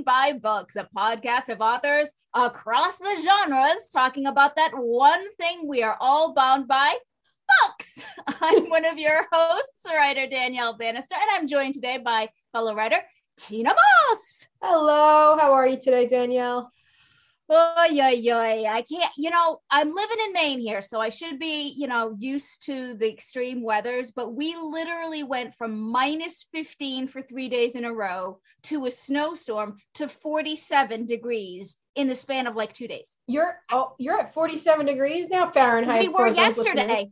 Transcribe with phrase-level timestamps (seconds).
[0.00, 5.82] By Books, a podcast of authors across the genres talking about that one thing we
[5.82, 6.96] are all bound by
[7.60, 8.06] books.
[8.40, 13.00] I'm one of your hosts, writer Danielle Bannister, and I'm joined today by fellow writer
[13.36, 14.46] Tina Moss.
[14.62, 16.72] Hello, how are you today, Danielle?
[17.48, 18.72] Oh, yeah, yeah.
[18.72, 22.14] I can't, you know, I'm living in Maine here, so I should be, you know,
[22.18, 24.10] used to the extreme weathers.
[24.10, 28.90] But we literally went from minus 15 for three days in a row to a
[28.90, 33.18] snowstorm to 47 degrees in the span of like two days.
[33.26, 36.00] You're oh, you're at 47 degrees now Fahrenheit.
[36.00, 37.10] We were yesterday.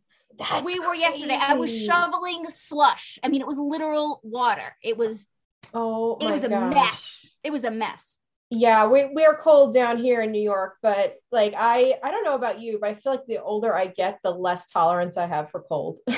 [0.65, 1.01] we were crazy.
[1.01, 1.39] yesterday.
[1.41, 3.19] I was shoveling slush.
[3.23, 4.77] I mean, it was literal water.
[4.83, 5.27] It was
[5.75, 6.51] oh, it was gosh.
[6.51, 7.29] a mess.
[7.43, 8.21] It was a mess
[8.51, 12.35] yeah we, we're cold down here in new york but like i i don't know
[12.35, 15.51] about you but i feel like the older i get the less tolerance i have
[15.51, 15.99] for cold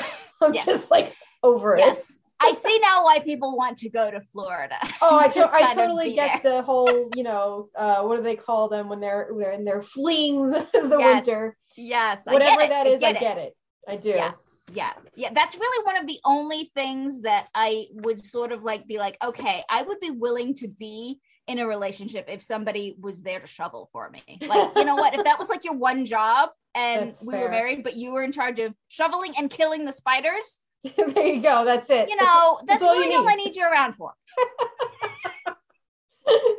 [0.41, 0.65] i'm yes.
[0.65, 1.81] just like over it.
[1.81, 2.11] yes.
[2.11, 4.75] it I see now why people want to go to Florida.
[5.01, 6.57] Oh, I, to- I totally get there.
[6.57, 10.51] the whole, you know, uh, what do they call them when they're when they're fleeing
[10.51, 11.25] the, the yes.
[11.25, 11.57] winter?
[11.77, 13.55] Yes, whatever that is, I get, I get it.
[13.87, 13.93] it.
[13.93, 14.09] I do.
[14.09, 14.33] Yeah
[14.73, 18.87] yeah yeah that's really one of the only things that i would sort of like
[18.87, 23.21] be like okay i would be willing to be in a relationship if somebody was
[23.21, 24.23] there to shovel for me.
[24.41, 25.13] Like you know what?
[25.15, 27.43] If that was like your one job and that's we fair.
[27.45, 30.59] were married but you were in charge of shoveling and killing the spiders
[30.97, 32.09] there you go that's it.
[32.09, 33.55] you know that's, that's, really all, all i need.
[33.55, 34.13] you around for.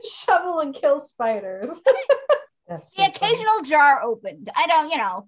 [0.06, 1.70] Shovel and kill spiders.
[2.70, 3.70] The occasional funny.
[3.70, 4.50] jar opened.
[4.56, 5.28] I don't you know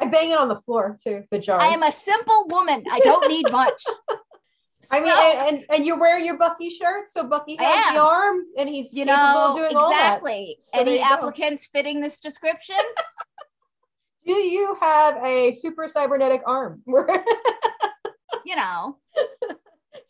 [0.00, 1.24] I bang it on the floor too.
[1.30, 1.60] The jar.
[1.60, 2.84] I am a simple woman.
[2.90, 3.82] I don't need much.
[4.92, 8.40] I mean, and, and, and, you're wearing your Bucky shirt, so Bucky has the arm,
[8.58, 10.58] and he's you know exactly.
[10.62, 11.78] So Any applicants go.
[11.78, 12.76] fitting this description?
[14.26, 16.82] Do you have a super cybernetic arm?
[16.86, 18.98] you know,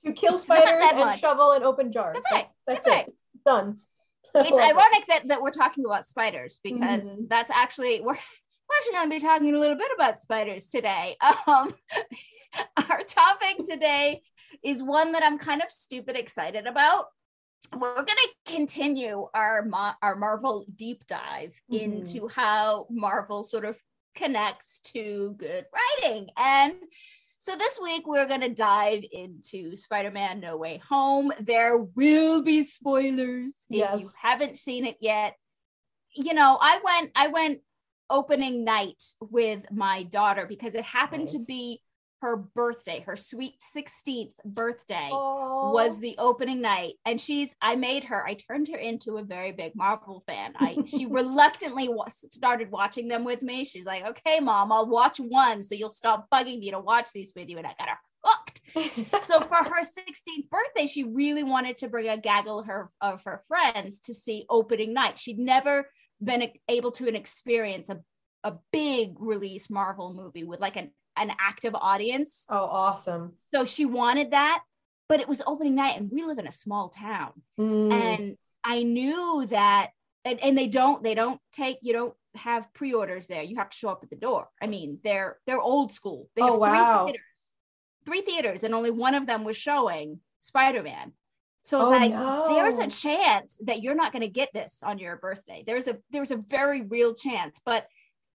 [0.04, 1.20] to kill it's spiders and much.
[1.20, 2.16] shovel and open jars.
[2.16, 2.48] That's right.
[2.66, 2.90] That's, that's it.
[2.90, 3.12] Right.
[3.44, 3.78] Done.
[4.34, 7.24] It's ironic that, that we're talking about spiders because mm-hmm.
[7.28, 8.18] that's actually we're
[8.70, 11.16] we're actually going to be talking a little bit about spiders today.
[11.46, 11.72] Um,
[12.90, 14.22] our topic today
[14.64, 17.06] is one that I'm kind of stupid excited about.
[17.76, 19.68] We're going to continue our
[20.02, 21.92] our Marvel deep dive mm-hmm.
[21.92, 23.80] into how Marvel sort of
[24.16, 26.28] connects to good writing.
[26.36, 26.74] And
[27.38, 31.32] so this week we're going to dive into Spider-Man No Way Home.
[31.40, 33.94] There will be spoilers yes.
[33.94, 35.34] if you haven't seen it yet.
[36.14, 37.60] You know, I went I went
[38.10, 41.80] opening night with my daughter because it happened to be
[42.22, 45.72] her birthday, her sweet 16th birthday Aww.
[45.72, 46.94] was the opening night.
[47.06, 50.52] And she's, I made her, I turned her into a very big Marvel fan.
[50.58, 53.64] I, she reluctantly started watching them with me.
[53.64, 55.62] She's like, okay, mom, I'll watch one.
[55.62, 57.56] So you'll stop bugging me to watch these with you.
[57.56, 59.24] And I got her hooked.
[59.24, 63.42] so for her 16th birthday, she really wanted to bring a gaggle her, of her
[63.48, 65.18] friends to see opening night.
[65.18, 65.88] She'd never
[66.22, 68.00] been able to experience a,
[68.44, 72.46] a big release Marvel movie with like an, an active audience.
[72.48, 73.34] Oh, awesome.
[73.54, 74.62] So she wanted that,
[75.08, 77.32] but it was opening night and we live in a small town.
[77.58, 77.92] Mm.
[77.92, 79.90] And I knew that
[80.24, 83.42] and, and they don't they don't take you don't have pre-orders there.
[83.42, 84.48] You have to show up at the door.
[84.62, 86.28] I mean, they're they're old school.
[86.36, 87.04] They have oh, wow.
[87.04, 87.26] three theaters.
[88.06, 91.12] Three theaters and only one of them was showing Spider-Man.
[91.70, 92.46] So it's oh, like no.
[92.48, 95.62] there's a chance that you're not going to get this on your birthday.
[95.64, 97.86] There's a there's a very real chance, but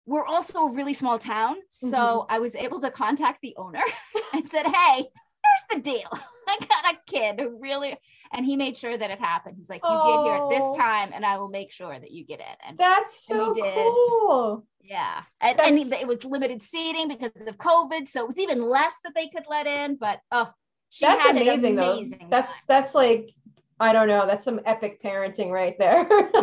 [0.05, 2.33] we're also a really small town, so mm-hmm.
[2.33, 3.83] I was able to contact the owner
[4.33, 6.09] and said, "Hey, here's the deal.
[6.49, 7.95] I got a kid who really,"
[8.33, 9.55] and he made sure that it happened.
[9.57, 10.25] He's like, "You oh.
[10.25, 12.77] get here at this time, and I will make sure that you get in." And
[12.77, 13.75] that's so and we did.
[13.75, 14.65] cool.
[14.83, 18.99] Yeah, and, and it was limited seating because of COVID, so it was even less
[19.05, 19.95] that they could let in.
[19.95, 20.51] But oh,
[20.91, 22.19] she that's had amazing, amazing.
[22.19, 22.27] Though.
[22.29, 23.33] That's that's like
[23.79, 24.27] I don't know.
[24.27, 26.05] That's some epic parenting right there.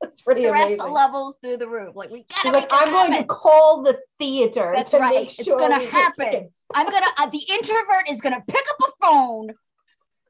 [0.00, 0.92] that's pretty Stress amazing.
[0.92, 1.96] levels through the roof.
[1.96, 2.40] Like we gotta.
[2.42, 4.72] She's like, I'm going to call the theater.
[4.74, 5.14] That's to right.
[5.16, 6.48] Make sure it's gonna happen.
[6.74, 7.06] I'm gonna.
[7.18, 9.50] Uh, the introvert is gonna pick up a phone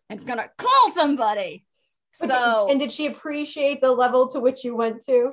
[0.08, 1.64] and it's gonna call somebody.
[2.12, 2.68] So.
[2.68, 5.30] and did she appreciate the level to which you went to?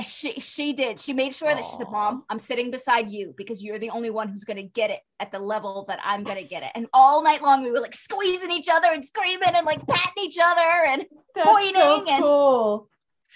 [0.00, 0.98] She she did.
[0.98, 1.56] She made sure Aww.
[1.56, 4.56] that she said, "Mom, I'm sitting beside you because you're the only one who's going
[4.56, 7.42] to get it at the level that I'm going to get it." And all night
[7.42, 11.04] long, we were like squeezing each other and screaming and like patting each other and
[11.34, 11.74] That's pointing.
[11.74, 12.88] So and cool.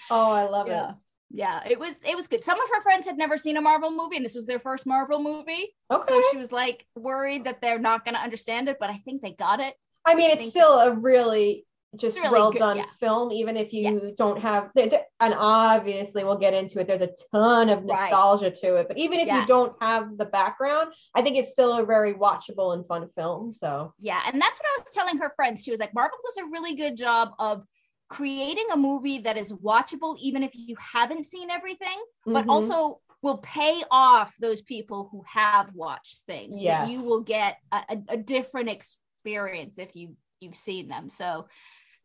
[0.09, 0.89] Oh, I love yeah.
[0.91, 0.95] it.
[1.29, 2.43] Yeah, it was it was good.
[2.43, 4.87] Some of her friends had never seen a Marvel movie, and this was their first
[4.87, 5.75] Marvel movie.
[5.91, 6.07] Okay.
[6.07, 9.21] So she was like worried that they're not going to understand it, but I think
[9.21, 9.75] they got it.
[10.05, 12.85] I mean, it's still a really just really well good, done yeah.
[12.99, 14.13] film, even if you yes.
[14.13, 16.87] don't have, and obviously we'll get into it.
[16.87, 18.55] There's a ton of nostalgia right.
[18.55, 19.41] to it, but even if yes.
[19.41, 23.51] you don't have the background, I think it's still a very watchable and fun film.
[23.51, 25.63] So yeah, and that's what I was telling her friends.
[25.63, 27.63] She was like, Marvel does a really good job of
[28.09, 32.33] creating a movie that is watchable, even if you haven't seen everything, mm-hmm.
[32.33, 36.61] but also will pay off those people who have watched things.
[36.61, 41.09] Yeah, you will get a, a, a different experience if you you've seen them.
[41.09, 41.47] So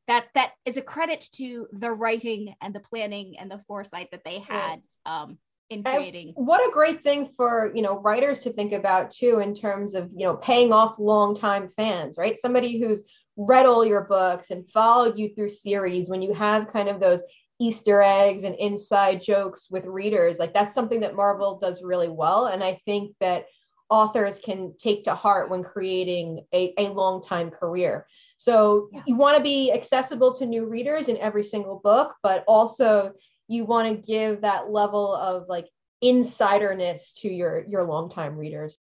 [0.09, 4.25] that that is a credit to the writing and the planning and the foresight that
[4.25, 5.39] they had um,
[5.71, 6.35] in creating.
[6.37, 9.95] And what a great thing for you know writers to think about too, in terms
[9.95, 12.39] of you know paying off longtime fans, right?
[12.39, 13.05] Somebody who's
[13.37, 17.23] read all your books and followed you through series when you have kind of those
[17.61, 20.39] Easter eggs and inside jokes with readers.
[20.39, 22.47] Like that's something that Marvel does really well.
[22.47, 23.47] And I think that
[23.93, 28.07] authors can take to heart when creating a, a long time career.
[28.39, 29.03] So yeah.
[29.07, 33.13] you want to be accessible to new readers in every single book, but also
[33.49, 35.69] you want to give that level of like
[36.01, 38.79] insiderness to your your longtime readers.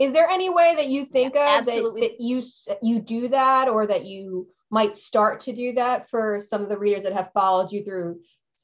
[0.00, 2.42] Is there any way that you think yeah, of that, that you
[2.82, 6.78] you do that or that you might start to do that for some of the
[6.78, 8.18] readers that have followed you through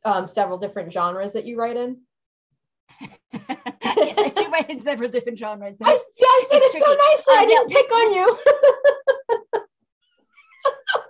[0.05, 1.99] um, several different genres that you write in?
[3.97, 5.77] yes, I do write in several different genres.
[5.83, 7.35] I, yeah, I said it so nicely.
[7.35, 7.77] Um, I didn't yeah.
[7.77, 8.39] pick on you.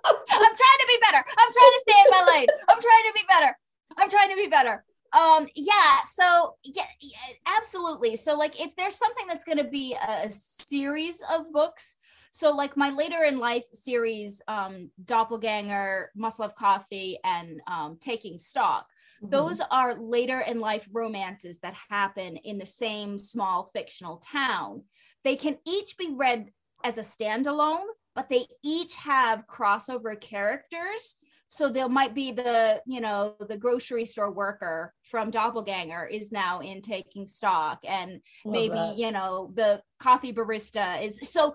[0.06, 1.24] I'm trying to be better.
[1.38, 2.46] I'm trying to stay in my lane.
[2.68, 3.58] I'm trying to be better.
[3.98, 4.84] I'm trying to be better.
[5.12, 8.16] Um, yeah, so yeah, yeah absolutely.
[8.16, 11.96] So like if there's something that's gonna be a series of books,
[12.36, 18.36] so like my later in life series, um, Doppelganger, Must Love Coffee, and um, Taking
[18.36, 18.86] Stock,
[19.22, 19.30] mm-hmm.
[19.30, 24.82] those are later in life romances that happen in the same small fictional town.
[25.24, 26.50] They can each be read
[26.84, 31.16] as a standalone, but they each have crossover characters
[31.48, 36.58] so there might be the you know the grocery store worker from doppelganger is now
[36.58, 38.96] in taking stock and Love maybe that.
[38.96, 41.54] you know the coffee barista is so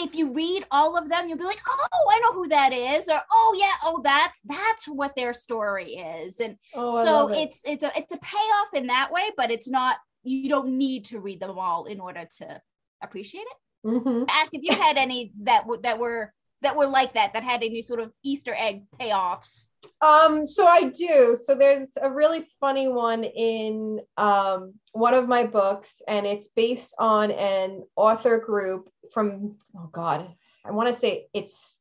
[0.00, 3.08] if you read all of them you'll be like oh i know who that is
[3.08, 7.38] or oh yeah oh that's that's what their story is and oh, so it.
[7.38, 11.04] it's it's a it's a payoff in that way but it's not you don't need
[11.04, 12.60] to read them all in order to
[13.02, 14.24] appreciate it Mm-hmm.
[14.28, 16.32] Ask if you had any that w- that were
[16.62, 19.68] that were like that that had any sort of Easter egg payoffs.
[20.00, 21.36] Um, so I do.
[21.42, 26.94] So there's a really funny one in um, one of my books, and it's based
[26.98, 30.28] on an author group from oh god,
[30.64, 31.78] I want to say it's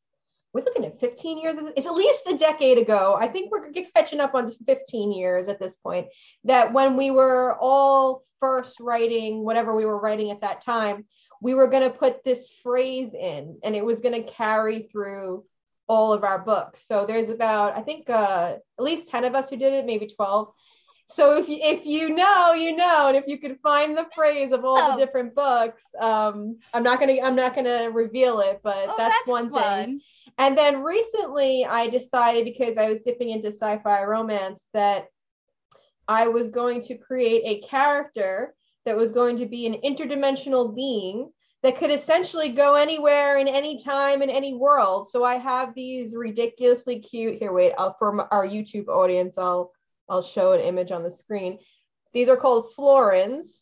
[0.54, 1.56] we're looking at 15 years.
[1.78, 3.16] It's at least a decade ago.
[3.20, 6.08] I think we're catching up on 15 years at this point.
[6.44, 11.06] That when we were all first writing whatever we were writing at that time,
[11.41, 15.45] we were going to put this phrase in and it was going to carry through
[15.88, 16.86] all of our books.
[16.86, 20.07] So there's about, I think, uh, at least 10 of us who did it, maybe
[20.07, 20.53] 12.
[21.12, 24.51] So if you, if you know, you know, and if you could find the phrase
[24.51, 24.91] of all oh.
[24.91, 29.15] the different books, um, I'm not gonna I'm not gonna reveal it, but oh, that's,
[29.15, 29.85] that's, one fun.
[29.85, 30.01] thing.
[30.38, 35.07] And then recently, I decided because I was dipping into sci-fi romance that
[36.07, 38.54] I was going to create a character
[38.86, 41.31] that was going to be an interdimensional being
[41.62, 45.09] that could essentially go anywhere in any time in any world.
[45.09, 47.52] So I have these ridiculously cute here.
[47.52, 49.71] Wait, I'll for our YouTube audience, I'll
[50.07, 51.59] I'll show an image on the screen.
[52.14, 53.62] These are called Florins,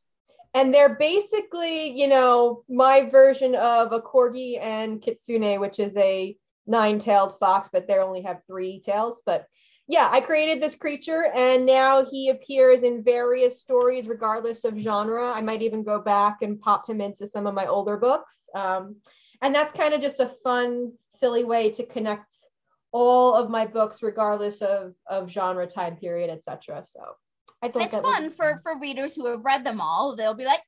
[0.54, 6.38] and they're basically, you know, my version of a corgi and kitsune, which is a
[6.66, 9.22] nine-tailed fox, but they only have three tails.
[9.26, 9.48] But
[9.88, 15.32] yeah, I created this creature and now he appears in various stories, regardless of genre.
[15.32, 18.50] I might even go back and pop him into some of my older books.
[18.54, 18.98] Um,
[19.42, 22.34] and that's kind of just a fun, silly way to connect
[22.92, 26.84] all of my books, regardless of, of genre, time period, etc.
[26.86, 27.02] So
[27.62, 30.16] I thought it's fun for, for readers who have read them all.
[30.16, 30.62] They'll be like,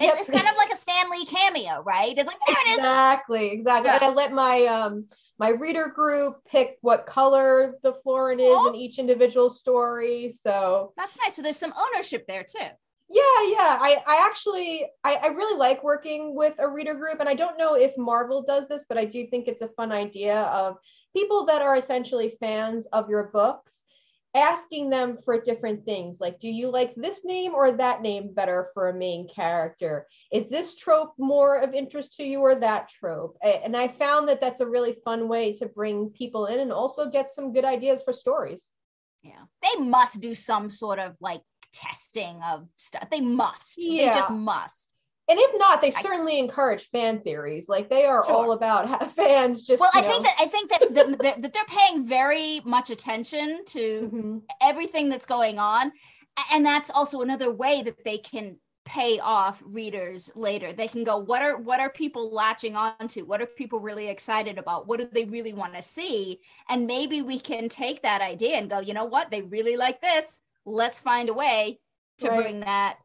[0.00, 2.16] it's, it's kind of like a Stan Lee cameo, right?
[2.16, 2.78] It's like there it is.
[2.78, 3.88] Exactly, exactly.
[3.88, 3.96] Yeah.
[3.96, 5.06] And I let my um
[5.38, 10.34] my reader group pick what color the florin is in each individual story.
[10.40, 11.36] So that's nice.
[11.36, 12.68] So there's some ownership there too.
[13.12, 13.78] Yeah, yeah.
[13.80, 17.20] I, I actually I, I really like working with a reader group.
[17.20, 19.92] And I don't know if Marvel does this, but I do think it's a fun
[19.92, 20.76] idea of
[21.12, 23.79] people that are essentially fans of your books
[24.34, 28.70] asking them for different things like do you like this name or that name better
[28.74, 30.06] for a main character?
[30.32, 33.36] Is this trope more of interest to you or that trope?
[33.42, 37.10] And i found that that's a really fun way to bring people in and also
[37.10, 38.68] get some good ideas for stories.
[39.22, 39.42] Yeah.
[39.62, 43.08] They must do some sort of like testing of stuff.
[43.10, 43.74] They must.
[43.76, 44.12] Yeah.
[44.12, 44.89] they just must
[45.30, 47.68] and if not, they certainly I, encourage fan theories.
[47.68, 48.34] Like they are sure.
[48.34, 49.80] all about fans just.
[49.80, 50.08] Well, I know.
[50.08, 54.38] think that I think that, that that they're paying very much attention to mm-hmm.
[54.60, 55.92] everything that's going on,
[56.52, 61.18] and that's also another way that they can pay off readers later they can go
[61.18, 65.06] what are what are people latching onto what are people really excited about what do
[65.12, 68.94] they really want to see and maybe we can take that idea and go you
[68.94, 71.78] know what they really like this let's find a way
[72.18, 72.40] to right.
[72.40, 72.96] bring that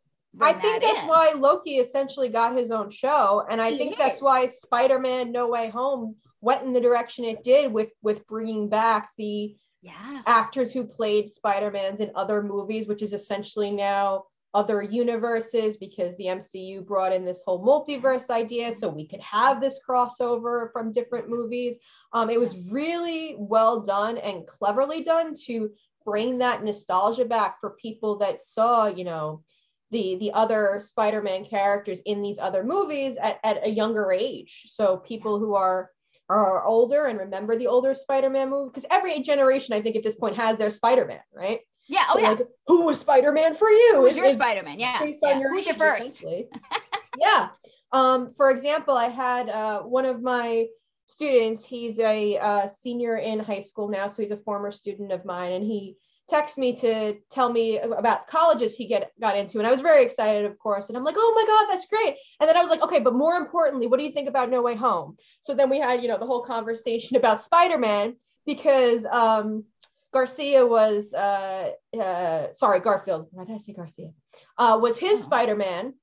[0.42, 1.08] I think that's in.
[1.08, 3.98] why Loki essentially got his own show, and I he think is.
[3.98, 8.70] that's why Spider-Man: No Way Home went in the direction it did with with bringing
[8.70, 10.22] back the yeah.
[10.26, 14.26] actors who played Spider-Mans in other movies, which is essentially now
[14.56, 19.60] other universes because the MCU brought in this whole multiverse idea so we could have
[19.60, 21.78] this crossover from different movies.
[22.14, 25.72] Um, it was really well done and cleverly done to
[26.06, 29.44] bring that nostalgia back for people that saw, you know,
[29.92, 34.66] the the other Spider-Man characters in these other movies at, at a younger age.
[34.68, 35.92] So people who are
[36.30, 40.16] are older and remember the older Spider-Man movie because every generation I think at this
[40.16, 41.60] point has their Spider-Man, right?
[41.88, 42.06] Yeah.
[42.10, 42.30] Oh so, yeah.
[42.32, 43.94] Like, who was Spider-Man for you?
[43.98, 44.80] Who's your Spider-Man?
[44.80, 45.04] Yeah.
[45.04, 45.40] yeah.
[45.40, 46.24] Your Who's your first?
[47.20, 47.50] yeah.
[47.92, 50.66] Um, for example, I had uh, one of my
[51.08, 51.64] students.
[51.64, 55.54] He's a uh, senior in high school now, so he's a former student of mine,
[55.54, 55.96] and he
[56.32, 60.04] texted me to tell me about colleges he get got into, and I was very
[60.04, 60.88] excited, of course.
[60.88, 62.16] And I'm like, oh my god, that's great.
[62.40, 64.62] And then I was like, okay, but more importantly, what do you think about No
[64.62, 65.18] Way Home?
[65.42, 68.16] So then we had, you know, the whole conversation about Spider-Man
[68.46, 69.66] because um,
[70.14, 73.28] Garcia was, uh, uh, sorry, Garfield.
[73.32, 74.12] Why did I say Garcia?
[74.58, 75.24] Uh, was his oh.
[75.24, 75.94] Spider Man,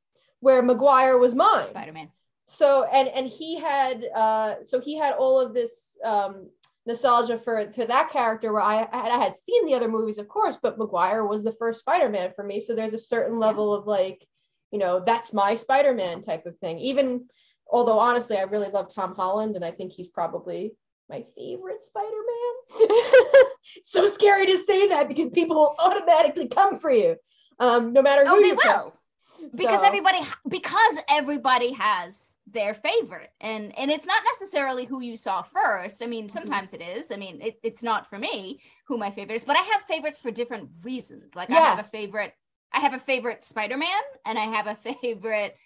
[0.41, 1.65] where Maguire was mine.
[1.65, 2.11] Spider Man.
[2.47, 6.51] So and and he had uh, so he had all of this um,
[6.87, 10.59] nostalgia for for that character where I, I had seen the other movies, of course,
[10.63, 12.61] but Maguire was the first Spider Man for me.
[12.61, 14.27] So there's a certain level of like,
[14.71, 16.79] you know, that's my Spider Man type of thing.
[16.79, 17.27] Even
[17.71, 20.73] although honestly, I really love Tom Holland, and I think he's probably
[21.09, 22.89] my favorite Spider-Man.
[23.83, 27.17] so scary to say that because people will automatically come for you,
[27.59, 28.35] um, no matter who.
[28.35, 28.95] Oh, they will,
[29.55, 29.87] because so.
[29.87, 36.03] everybody because everybody has their favorite, and and it's not necessarily who you saw first.
[36.03, 36.33] I mean, mm-hmm.
[36.33, 37.11] sometimes it is.
[37.11, 40.19] I mean, it, it's not for me who my favorite is, but I have favorites
[40.19, 41.35] for different reasons.
[41.35, 41.61] Like yes.
[41.61, 42.35] I have a favorite.
[42.73, 45.57] I have a favorite Spider-Man, and I have a favorite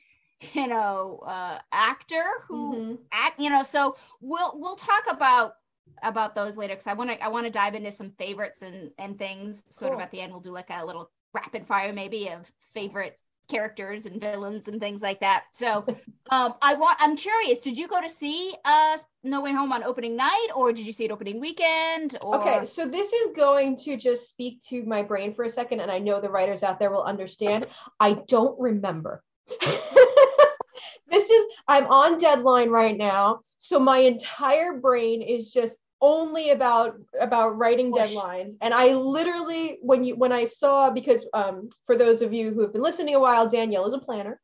[0.52, 2.94] you know uh actor who mm-hmm.
[3.10, 5.54] act you know so we'll we'll talk about
[6.02, 8.90] about those later because i want to i want to dive into some favorites and
[8.98, 9.98] and things sort cool.
[9.98, 13.18] of at the end we'll do like a little rapid fire maybe of favorite
[13.48, 15.44] characters and villains and things like that.
[15.52, 15.84] So
[16.30, 19.84] um i want i'm curious did you go to see uh no way home on
[19.84, 22.40] opening night or did you see it opening weekend or...
[22.40, 25.90] okay so this is going to just speak to my brain for a second and
[25.90, 27.66] i know the writers out there will understand.
[28.00, 29.22] I don't remember.
[31.08, 36.96] This is I'm on deadline right now, so my entire brain is just only about
[37.20, 38.56] about writing deadlines.
[38.60, 42.60] And i literally when you when i saw because um for those of you who
[42.62, 44.40] have been listening a while danielle is a planner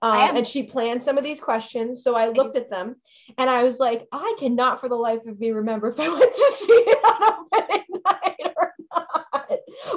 [0.00, 2.02] um, and she planned some of these questions.
[2.02, 2.96] So i looked at them
[3.38, 6.32] and i was like i cannot for the life of me remember if i went
[6.32, 9.50] to see it on opening night or not.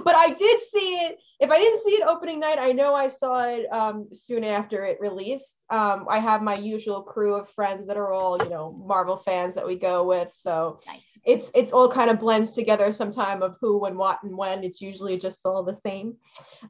[0.03, 3.07] But i did see it if i didn't see it opening night i know i
[3.07, 7.87] saw it um, soon after it released um, I have my usual crew of friends
[7.87, 10.31] that are all, you know, Marvel fans that we go with.
[10.31, 11.17] So nice.
[11.25, 14.63] it's it's all kind of blends together sometime of who and what and when.
[14.63, 16.17] It's usually just all the same.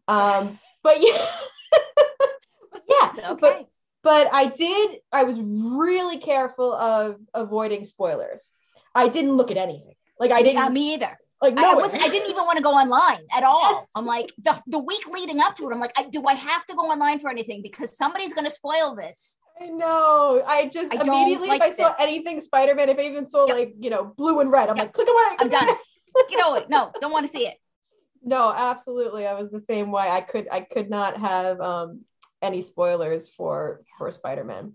[0.07, 1.27] Um, but yeah.
[2.71, 3.11] but yeah.
[3.31, 3.37] Okay.
[3.41, 3.69] But,
[4.01, 8.47] but I did, I was really careful of avoiding spoilers.
[8.93, 9.95] I didn't look at anything.
[10.19, 10.55] Like I didn't.
[10.55, 11.17] Yeah, me either.
[11.41, 12.01] Like no, I wasn't.
[12.01, 13.89] I didn't even want to go online at all.
[13.93, 15.73] I'm like the the week leading up to it.
[15.73, 18.51] I'm like, I, do I have to go online for anything because somebody's going to
[18.51, 19.37] spoil this?
[19.61, 20.43] I know.
[20.45, 21.77] I just I immediately like if I this.
[21.77, 23.57] saw anything Spider Man, if I even saw yep.
[23.57, 24.85] like you know blue and red, I'm yep.
[24.85, 25.35] like, click away.
[25.37, 25.75] Click I'm done.
[26.29, 26.65] Get away.
[26.69, 27.55] No, don't want to see it.
[28.27, 29.27] No, absolutely.
[29.27, 30.09] I was the same way.
[30.09, 32.05] I could I could not have um
[32.41, 34.73] any spoilers for for Spider Man.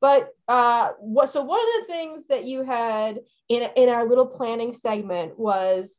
[0.00, 1.30] But uh, what?
[1.30, 5.98] So one of the things that you had in in our little planning segment was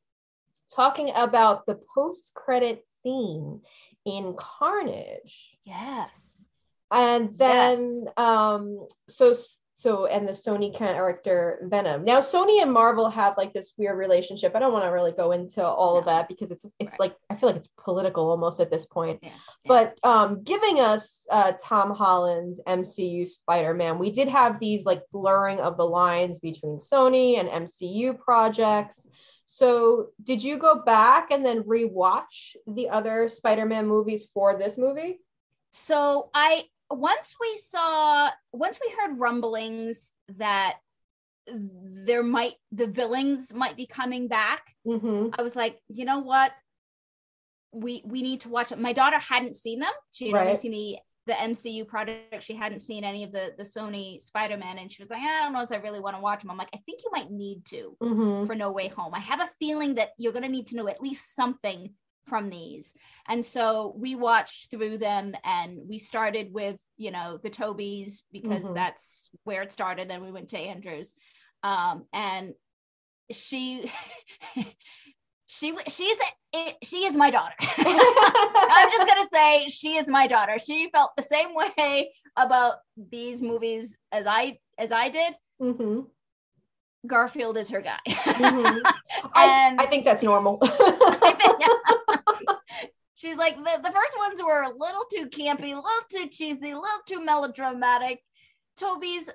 [0.73, 3.61] talking about the post credit scene
[4.05, 5.57] in Carnage.
[5.63, 6.47] Yes.
[6.91, 8.13] And then yes.
[8.17, 9.33] um so
[9.77, 12.05] so and the Sony character Venom.
[12.05, 14.55] Now Sony and Marvel have like this weird relationship.
[14.55, 15.99] I don't want to really go into all no.
[15.99, 16.99] of that because it's it's right.
[16.99, 19.19] like I feel like it's political almost at this point.
[19.21, 19.31] Yeah.
[19.65, 25.59] But um giving us uh Tom Holland's MCU Spider-Man, we did have these like blurring
[25.59, 29.05] of the lines between Sony and MCU projects.
[29.45, 35.19] So did you go back and then rewatch the other Spider-Man movies for this movie?
[35.71, 40.75] So I once we saw once we heard rumblings that
[41.47, 45.29] there might the villains might be coming back Mm-hmm.
[45.37, 46.51] i was like you know what?
[47.71, 48.79] We we need to watch it.
[48.79, 49.91] My daughter hadn't seen them.
[50.11, 52.41] She had only seen the the mcu product.
[52.43, 54.77] She hadn't seen any of the the sony spider-man.
[54.77, 56.57] And she was like i don't know if i really want to watch them i'm
[56.57, 58.45] like i think you might need to Mm-hmm.
[58.45, 59.13] for No Way Home.
[59.13, 61.93] I have a feeling that you're going to need to know at least something
[62.25, 62.93] from these.
[63.27, 68.65] And so we watched through them and we started with, you know, the Tobeys because
[68.65, 68.75] Mhm.
[68.75, 70.09] that's where it started.
[70.09, 71.15] Then we went to Andrews.
[71.63, 72.53] Um, and
[73.31, 73.89] she,
[75.47, 76.17] she, she's,
[76.53, 77.55] a, she is my daughter.
[77.59, 80.57] I'm just going to say she is my daughter.
[80.57, 85.33] She felt the same way about these movies as I, as I did.
[85.61, 86.01] Mm-hmm.
[87.07, 87.99] Garfield is her guy.
[88.07, 88.81] Mhm.
[89.35, 90.57] I, and I think that's normal.
[90.61, 91.61] I think
[93.15, 96.71] she's like the, the first ones were a little too campy, a little too cheesy,
[96.71, 98.19] a little too melodramatic.
[98.77, 99.29] Tobey's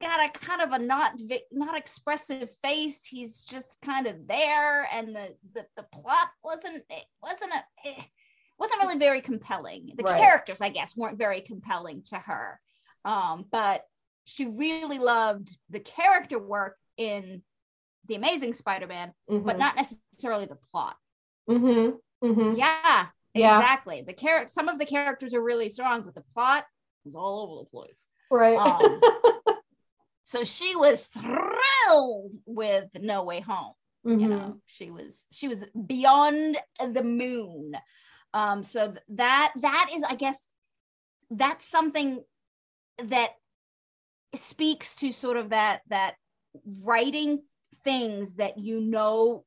[0.00, 1.12] got a kind of a not
[1.52, 3.06] not expressive face.
[3.06, 8.04] He's just kind of there, and the the, the plot wasn't it wasn't a it
[8.58, 9.92] wasn't really very compelling.
[9.96, 10.18] The Right.
[10.20, 12.60] characters, I guess, weren't very compelling to her.
[13.04, 13.82] Um, but
[14.24, 17.42] she really loved the character work in
[18.08, 20.96] the Amazing Spider-Man, but not necessarily the plot.
[21.48, 21.96] Mm-hmm.
[22.22, 22.56] Mm-hmm.
[22.56, 23.58] Yeah, Yeah.
[23.58, 24.02] exactly.
[24.02, 26.64] The character, some of the characters are really strong, but the plot
[27.04, 28.08] was all over the place.
[28.30, 28.56] Right.
[28.58, 29.00] Um,
[30.24, 33.74] so she was thrilled with No Way Home.
[34.04, 34.30] You Mhm.
[34.30, 37.76] know, she was she was beyond the moon.
[38.32, 40.48] Um, so that that is, I guess,
[41.30, 42.22] that's something
[42.98, 43.32] that
[44.34, 46.14] speaks to sort of that that
[46.84, 47.42] writing
[47.82, 49.44] things that you know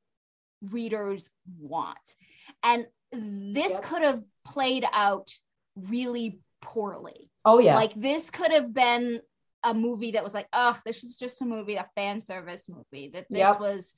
[0.61, 2.15] readers want
[2.63, 3.84] and this Yep.
[3.84, 5.32] could have played out
[5.76, 7.76] really poorly Oh yeah.
[7.76, 9.22] like this could have been
[9.63, 13.10] a movie that was like oh this was just a movie a fan service movie
[13.13, 13.60] that this Yep.
[13.60, 13.95] was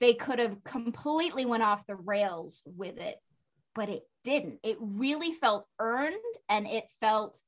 [0.00, 3.16] they could have completely went off the rails with it
[3.74, 6.14] but it didn't it really felt earned
[6.48, 7.40] and it felt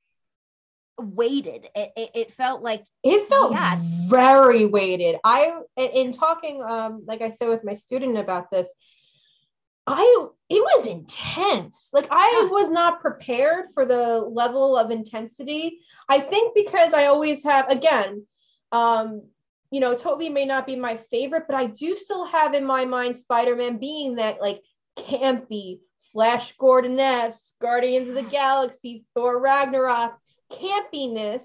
[0.98, 3.80] weighted it, it, it felt like it felt yeah.
[4.06, 5.16] very weighted.
[5.24, 8.70] I in- in talking um like I said with my student about this,
[9.86, 11.90] I it was intense.
[11.92, 15.80] Like I was not prepared for the level of intensity.
[16.08, 18.26] I think because I always have again,
[18.72, 19.22] um
[19.70, 22.84] you know, Tobey may not be my favorite, but I do still have in my
[22.84, 24.62] mind Spider-Man being that like
[24.96, 25.80] campy,
[26.12, 30.16] Flash Gordon-esque, Guardians of the Galaxy, Thor Ragnarok,
[30.52, 31.42] campiness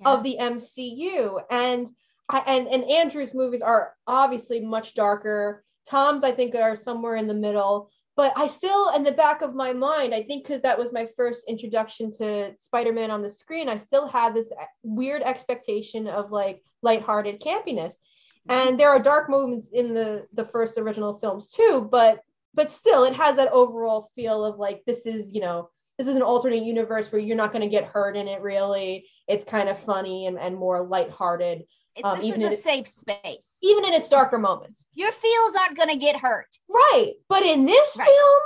[0.00, 0.08] yeah.
[0.08, 1.40] of the MCU.
[1.50, 1.88] And
[2.28, 5.62] I and, and Andrew's movies are obviously much darker.
[5.88, 7.90] Tom's, I think, are somewhere in the middle.
[8.16, 11.06] But I still, in the back of my mind, I think because that was my
[11.16, 16.32] first introduction to Spider-Man on the screen, I still had this eh, weird expectation of
[16.32, 17.92] like lighthearted campiness.
[17.92, 18.50] Mm-hmm.
[18.50, 22.20] And there are dark moments in the the first original films too, but
[22.54, 26.16] but still it has that overall feel of like this is, you know, this is
[26.16, 29.06] an alternate universe where you're not going to get hurt in it really.
[29.28, 31.66] It's kind of funny and, and more lighthearted,
[31.98, 34.84] It- um, this even is in a it- safe space even in its darker moments.
[34.94, 37.14] your feels aren't going to get hurt Right.
[37.28, 38.06] But in this Right.
[38.08, 38.40] film,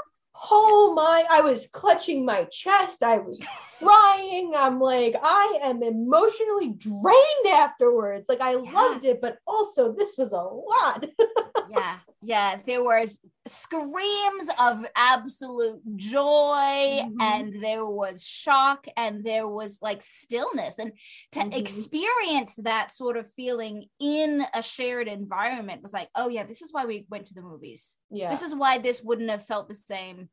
[0.50, 3.02] oh my, I was clutching my chest.
[3.02, 3.38] I was
[3.78, 4.52] crying.
[4.56, 8.24] I'm like, I am emotionally drained afterwards.
[8.28, 8.72] Like, I Yeah.
[8.72, 11.06] loved it, but also this was a lot.
[11.70, 17.16] yeah yeah there was screams of absolute joy Mhm.
[17.20, 20.92] and there was shock and there was like stillness and
[21.32, 21.54] to Mhm.
[21.56, 26.72] experience that sort of feeling in a shared environment was like oh yeah this is
[26.72, 28.30] why we went to the movies Yeah.
[28.30, 30.30] this is why this wouldn't have felt the same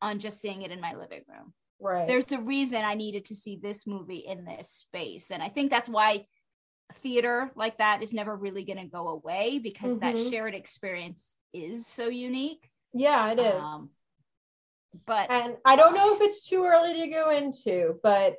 [0.00, 2.06] on just seeing it in my living room right.
[2.06, 5.30] there's a reason I needed to see this movie in this space.
[5.30, 6.26] And I think that's why
[6.94, 10.30] theater like that is never really going to go away because that Mhm.
[10.30, 12.70] shared experience is so unique.
[12.92, 13.54] yeah, it is.
[13.62, 13.90] Um,
[15.04, 18.36] but and I don't know if it's too early to go into, but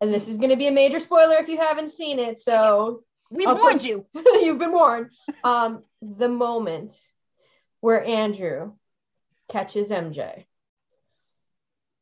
[0.00, 2.38] and this is going to be a major spoiler if you haven't seen it.
[2.38, 4.06] So we've I'll warned put- you.
[4.42, 5.10] you've been warned.
[5.42, 6.98] Um, the moment
[7.80, 8.72] where Andrew
[9.50, 10.46] catches MJ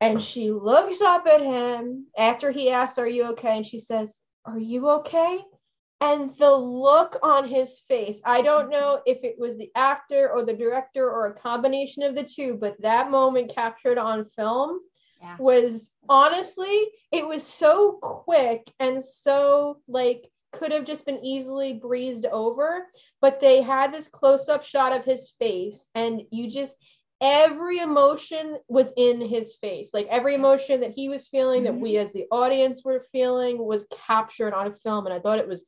[0.00, 3.56] and she looks up at him after he asks, Are you okay?
[3.56, 5.40] And she says, Are you okay?
[6.02, 10.44] And the look on his face, I don't know if it was the actor or
[10.44, 14.80] the director or a combination of the two, but that moment captured on film
[15.22, 15.36] Yeah.
[15.38, 22.26] was honestly, it was so quick and so like could have just been easily breezed
[22.26, 22.88] over,
[23.20, 26.74] but they had this close up shot of his face, and you just
[27.20, 29.90] every emotion was in his face.
[29.92, 31.74] Like every emotion that he was feeling, mm-hmm.
[31.74, 35.06] that we as the audience were feeling, was captured on film.
[35.06, 35.64] And I thought it was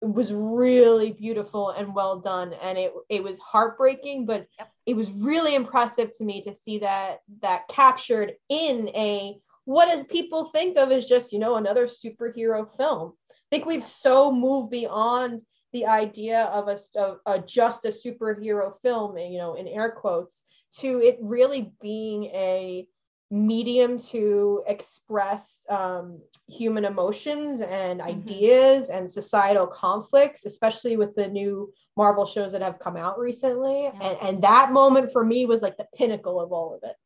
[0.00, 2.52] was really beautiful and well done.
[2.54, 4.70] And it it was heartbreaking, but yep.
[4.86, 10.04] it was really impressive to me to see that that captured in a what does
[10.04, 13.12] people think of as just, you know, another superhero film.
[13.30, 18.72] I think we've so moved beyond the idea of a, of a just a superhero
[18.80, 20.42] film, you know, in air quotes,
[20.78, 22.86] to it really being a
[23.30, 28.08] medium to express um, human emotions and mm-hmm.
[28.08, 33.84] ideas and societal conflicts, especially with the new Marvel shows that have come out recently.
[33.84, 33.92] Yeah.
[34.00, 36.96] And, and that moment for me was like the pinnacle of all of it.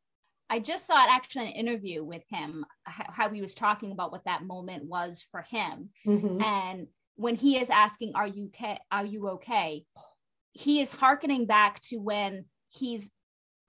[0.49, 4.45] I just saw actually an interview with him, how he was talking about what that
[4.45, 5.89] moment was for him.
[6.07, 6.43] Mm-hmm.
[6.43, 8.79] And when he is asking, Are you okay?
[8.91, 9.87] Are you okay?
[10.53, 13.11] He is hearkening back to when he's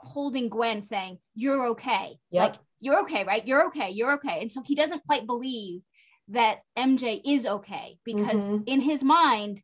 [0.04, 2.18] holding Gwen saying, You're okay.
[2.32, 2.42] Yep.
[2.42, 3.46] Like, you're okay, right?
[3.48, 3.92] You're okay.
[3.92, 4.42] You're okay.
[4.42, 5.82] And so he doesn't quite believe
[6.30, 8.64] that MJ is okay because mm-hmm.
[8.66, 9.62] in his mind,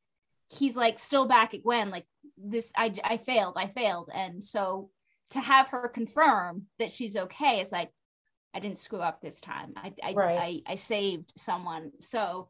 [0.50, 2.06] he's like still back at Gwen, like,
[2.38, 4.10] this, I, I failed, I failed.
[4.14, 4.90] And so
[5.32, 7.92] to have her confirm that she's okay is like,
[8.54, 9.74] I didn't screw up this time.
[9.76, 10.64] I, I, right.
[10.68, 11.92] I, I saved someone.
[12.00, 12.50] So,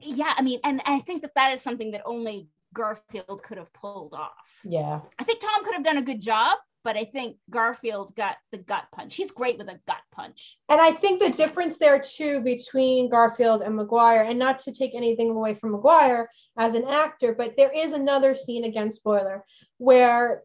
[0.00, 3.72] yeah, I mean, and I think that that is something that only Garfield could have
[3.72, 4.60] pulled off.
[4.64, 5.00] Yeah.
[5.18, 8.58] I think Tom could have done a good job, but I think Garfield got the
[8.58, 9.14] gut punch.
[9.14, 10.58] He's great with a gut punch.
[10.68, 14.94] And I think the difference there too between Garfield and Maguire, and not to take
[14.94, 19.44] anything away from Maguire as an actor, but there is another scene again, spoiler,
[19.78, 20.42] where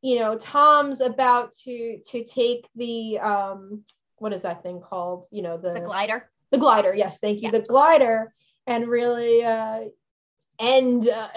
[0.00, 3.84] you know Tom's about to to take the um
[4.16, 5.26] what is that thing called?
[5.30, 6.30] You know, the, the glider.
[6.50, 7.50] The glider, yes, thank you.
[7.52, 7.58] Yeah.
[7.58, 8.32] The glider,
[8.66, 9.84] and really uh
[10.58, 11.28] and uh,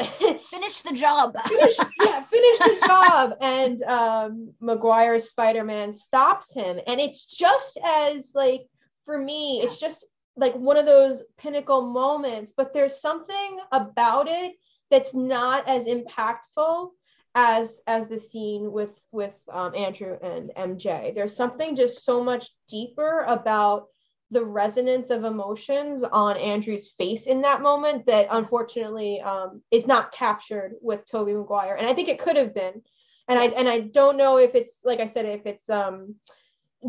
[0.49, 1.35] finish the job.
[1.47, 3.37] finish, yeah, finish the job.
[3.41, 8.67] And um, Maguire's Spider Man stops him, and it's just as like
[9.05, 12.53] for me, it's just like one of those pinnacle moments.
[12.55, 14.53] But there's something about it
[14.89, 16.89] that's not as impactful
[17.35, 21.13] as as the scene with with um, Andrew and MJ.
[21.13, 23.87] There's something just so much deeper about
[24.31, 30.11] the resonance of emotions on Andrew's face in that moment that unfortunately um, is not
[30.11, 31.75] captured with Tobey Maguire.
[31.75, 32.81] And I think it could have been.
[33.29, 36.15] And I and I don't know if it's like I said, if it's um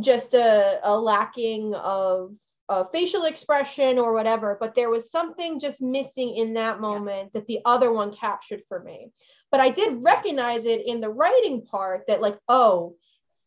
[0.01, 2.35] just a, a lacking of
[2.69, 7.41] a facial expression or whatever, but there was something just missing in that moment yeah.
[7.41, 9.11] that the other one captured for me.
[9.51, 12.97] But I did recognize it in the writing part that like, oh,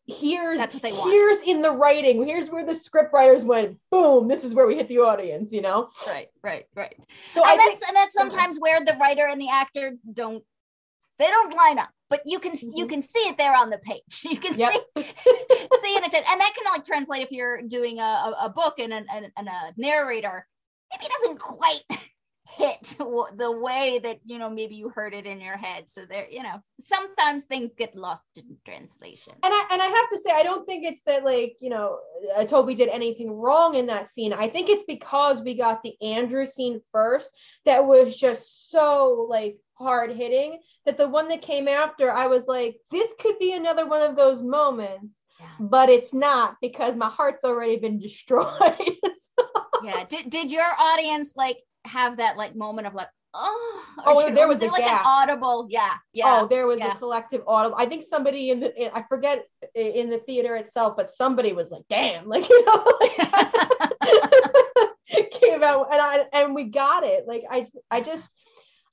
[0.07, 1.11] here's that's what they want.
[1.11, 2.25] Here's in the writing.
[2.25, 3.77] Here's where the script writers went.
[3.91, 4.27] Boom!
[4.27, 5.51] This is where we hit the audience.
[5.51, 5.89] You know.
[6.07, 6.27] Right.
[6.43, 6.65] Right.
[6.75, 6.95] Right.
[7.33, 10.43] So and I that's think, and that's sometimes where the writer and the actor don't
[11.19, 11.89] they don't line up.
[12.09, 12.77] But you can mm-hmm.
[12.77, 14.01] you can see it there on the page.
[14.23, 14.73] You can yep.
[14.73, 18.79] see see it, and that can like translate if you're doing a, a, a book
[18.79, 20.47] and, and, and a narrator.
[20.91, 21.83] Maybe it doesn't quite
[22.51, 25.89] hit the way that you know maybe you heard it in your head.
[25.89, 29.33] So there you know sometimes things get lost in translation.
[29.43, 31.99] And i and i have to say i don't think it's that like you know
[32.35, 34.33] uh, tobey did anything wrong in that scene.
[34.33, 37.29] I think it's because we got the andrew scene first
[37.65, 42.45] that was just so like hard hitting that the one that came after i was
[42.45, 45.07] like this could be another one of those moments
[45.39, 45.47] yeah.
[45.59, 48.97] but it's not because my heart's already been destroyed.
[49.83, 50.05] Yeah.
[50.07, 54.55] Did, did your audience like have that like moment of like oh oh there was,
[54.55, 55.67] was there like an audible?
[55.69, 56.93] Yeah yeah oh there was yeah.
[56.93, 57.75] a collective audible.
[57.77, 61.71] I think somebody in the in, i forget in the theater itself but somebody was
[61.71, 62.85] like damn like you know
[65.31, 67.25] came out and i and we got it.
[67.27, 68.29] Like i i just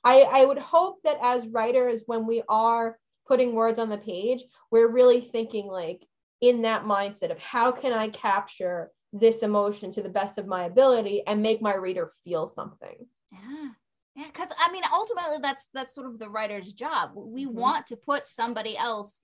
[0.05, 2.97] i i would hope that as writers when we are
[3.27, 6.03] putting words on the page we're really thinking like
[6.41, 10.65] in that mindset of how can i capture this emotion to the best of my
[10.65, 13.07] ability and make my reader feel something.
[13.33, 13.71] Yeah.
[14.19, 17.13] Yeah, because I mean, ultimately, that's that's sort of the writer's job.
[17.15, 17.57] We mm-hmm.
[17.57, 19.21] want to put somebody else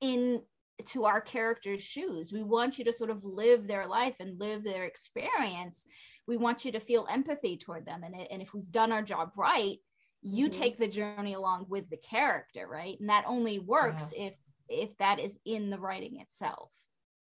[0.00, 0.42] in
[0.86, 2.32] to our character's shoes.
[2.32, 5.84] We want you to sort of live their life and live their experience.
[6.28, 9.32] We want you to feel empathy toward them, and and if we've done our job
[9.36, 9.78] right,
[10.22, 10.60] you mm-hmm.
[10.60, 13.00] take the journey along with the character, right?
[13.00, 14.26] And that only works yeah.
[14.26, 14.34] if
[14.68, 16.72] if that is in the writing itself,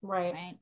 [0.00, 0.33] right?
[0.33, 0.59] Right.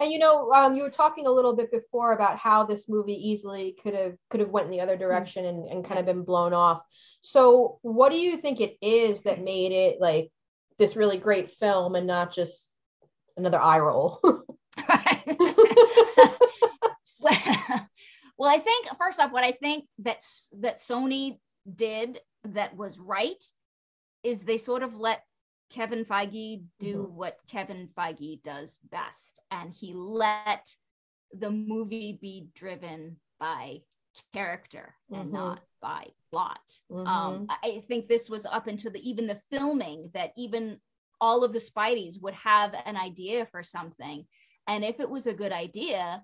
[0.00, 3.28] And you know, um, you were talking a little bit before about how this movie
[3.30, 6.24] easily could have could have went in the other direction and, and kind of been
[6.24, 6.82] blown off.
[7.20, 10.30] So, what do you think it is that made it like
[10.78, 12.70] this really great film and not just
[13.36, 14.20] another eye roll?
[14.22, 14.44] well,
[18.38, 20.22] well, I think first off, what I think that
[20.60, 21.38] that Sony
[21.74, 23.42] did that was right
[24.22, 25.22] is they sort of let
[25.70, 27.16] Kevin Feige do mm-hmm.
[27.16, 30.68] what Kevin Feige does best, and he let
[31.32, 33.80] the movie be driven by
[34.32, 35.22] character mm-hmm.
[35.22, 36.60] and not by plot.
[36.90, 37.06] Mm-hmm.
[37.06, 40.78] Um, I think this was up into the even the filming that even
[41.20, 44.24] all of the Spideys would have an idea for something,
[44.66, 46.22] and if it was a good idea,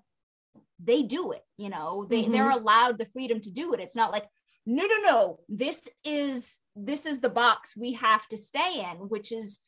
[0.81, 1.43] they do it.
[1.57, 2.31] You know, they mm-hmm.
[2.31, 3.79] they're allowed the freedom to do it.
[3.79, 4.25] It's not like
[4.65, 9.31] no no no this is this is the box we have to stay in which
[9.31, 9.59] is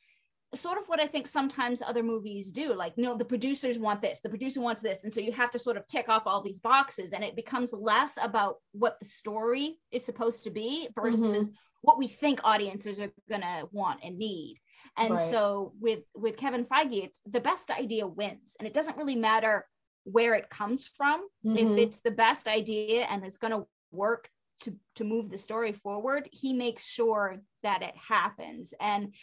[0.54, 4.22] sort of what i think sometimes other movies do like no the producers want this
[4.22, 6.60] the producer wants this and so you have to sort of tick off all these
[6.60, 11.56] boxes and it becomes less about what the story is supposed to be versus mm-hmm.
[11.82, 14.58] what we think audiences are going to want and need
[14.98, 15.20] and right.
[15.20, 19.66] so with with kevin feige it's the best idea wins and it doesn't really matter
[20.06, 21.58] where it comes from mm-hmm.
[21.58, 24.30] if it's the best idea and it's going to work
[24.62, 29.14] to to move the story forward he makes sure that it happens and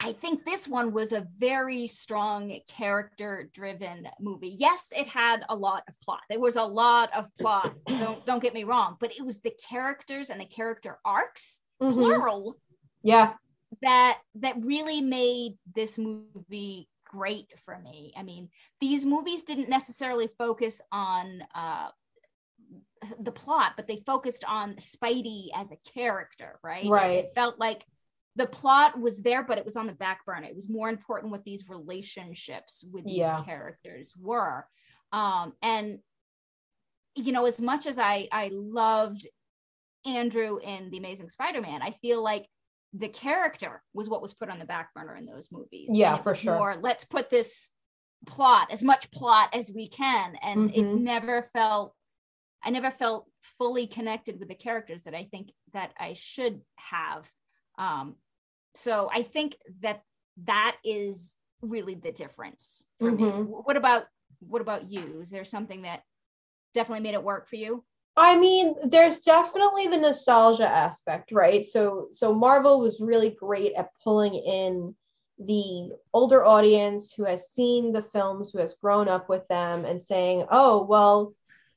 [0.00, 4.54] I think this one was a very strong character driven movie.
[4.58, 6.20] Yes, it had a lot of plot.
[6.28, 7.74] There was a lot of plot.
[7.86, 11.94] don't don't get me wrong, but it was the characters and the character arcs, mm-hmm.
[11.94, 12.56] plural.
[13.02, 13.34] Yeah.
[13.82, 18.12] That that really made this movie great for me.
[18.16, 21.88] I mean, these movies didn't necessarily focus on uh
[23.18, 26.88] the plot, but they focused on Spidey as a character, right?
[26.88, 27.24] Right.
[27.24, 27.84] It felt like
[28.36, 30.46] the plot was there, but it was on the back burner.
[30.46, 33.42] It was more important what these relationships with these yeah.
[33.44, 34.66] characters were.
[35.12, 36.00] Um, and
[37.14, 39.26] you know, as much as I I loved
[40.04, 42.48] Andrew in The Amazing Spider-Man, I feel like
[42.92, 45.90] the character was what was put on the back burner in those movies.
[45.92, 46.56] Yeah, for sure.
[46.56, 47.70] More, let's put this
[48.26, 50.36] plot, as much plot as we can.
[50.42, 50.80] And mm-hmm.
[50.80, 51.94] it never felt
[52.64, 53.26] I never felt
[53.58, 57.30] fully connected with the characters that I think that I should have.
[57.78, 58.16] Um,
[58.74, 60.02] so I think that
[60.44, 63.24] that is really the difference for mm-hmm.
[63.24, 63.30] me.
[63.46, 64.04] What about
[64.40, 65.20] what about you?
[65.20, 66.02] Is there something that
[66.74, 67.84] definitely made it work for you?
[68.16, 71.64] I mean, there's definitely the nostalgia aspect, right?
[71.64, 74.94] So so Marvel was really great at pulling in
[75.38, 80.00] the older audience who has seen the films, who has grown up with them and
[80.00, 81.34] saying, "Oh, well,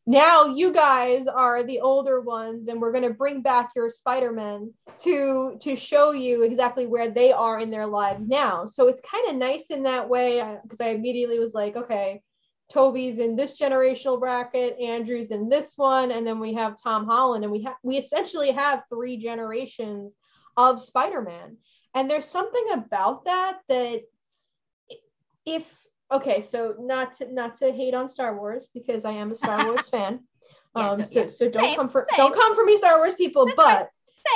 [0.08, 4.74] now you guys are the older ones and we're going to bring back your spider-man
[5.00, 8.65] to to show you exactly where they are in their lives now.
[8.65, 12.24] So it's kind of nice in that way because I, immediately was like okay
[12.70, 17.46] tobey's in this generational bracket andrew's in this one and then we have tom holland
[17.46, 20.12] and we have we essentially have three generations
[20.58, 21.58] of spider-man.
[21.93, 24.02] And there's something about that that
[25.46, 29.36] if okay, so not to not to hate on Star Wars because I am a
[29.36, 30.22] Star Wars fan.
[30.76, 31.30] Yeah, um, so yeah.
[31.30, 32.17] so don't come for same.
[32.17, 33.46] don't come for me, Star Wars people.
[33.46, 33.89] That's but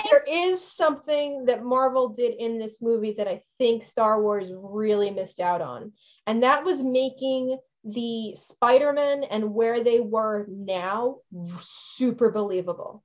[0.10, 5.12] there is something that Marvel did in this movie that I think Star Wars really
[5.12, 5.92] missed out on,
[6.28, 11.18] and that was making the Spider-Man and where they were now
[11.62, 13.04] super believable.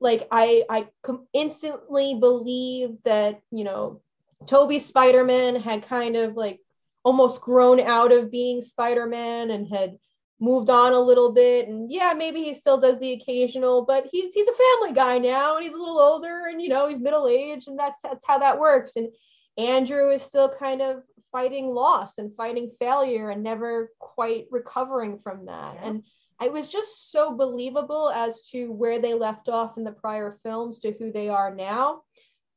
[0.00, 0.88] Like I I
[1.32, 4.00] instantly believe that you know
[4.46, 6.60] Tobey Spider-Man had kind of like
[7.04, 9.98] almost grown out of being Spider-Man and had
[10.40, 11.68] moved on a little bit.
[11.68, 15.56] And yeah maybe he still does the occasional but he's he's a family guy now
[15.56, 18.38] and he's a little older and you know he's middle aged and that's that's how
[18.38, 18.96] that works.
[18.96, 19.08] And
[19.56, 25.46] Andrew is still kind of fighting loss and fighting failure and never quite recovering from
[25.46, 25.74] that.
[25.76, 25.88] Yeah.
[25.88, 26.02] and
[26.40, 30.78] it was just so believable as to where they left off in the prior films
[30.80, 32.02] to who they are now.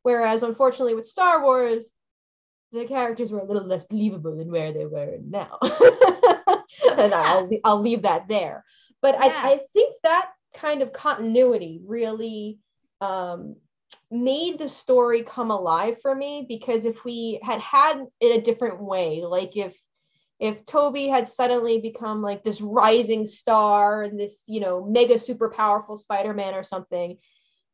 [0.04, 1.90] Whereas unfortunately with Star Wars
[2.72, 5.58] the characters were a little less believable than where they were now.
[6.98, 8.64] and I'll, I'll leave that there.
[9.02, 9.42] But yeah.
[9.44, 12.60] I, I think that kind of continuity really
[13.02, 13.56] um,
[14.10, 18.82] made the story come alive for me because if we had had it a different
[18.82, 19.76] way, like if
[20.40, 25.52] if Tobey had suddenly become like this rising star and this, you know, mega super
[25.52, 27.20] powerful Spider-Man or something,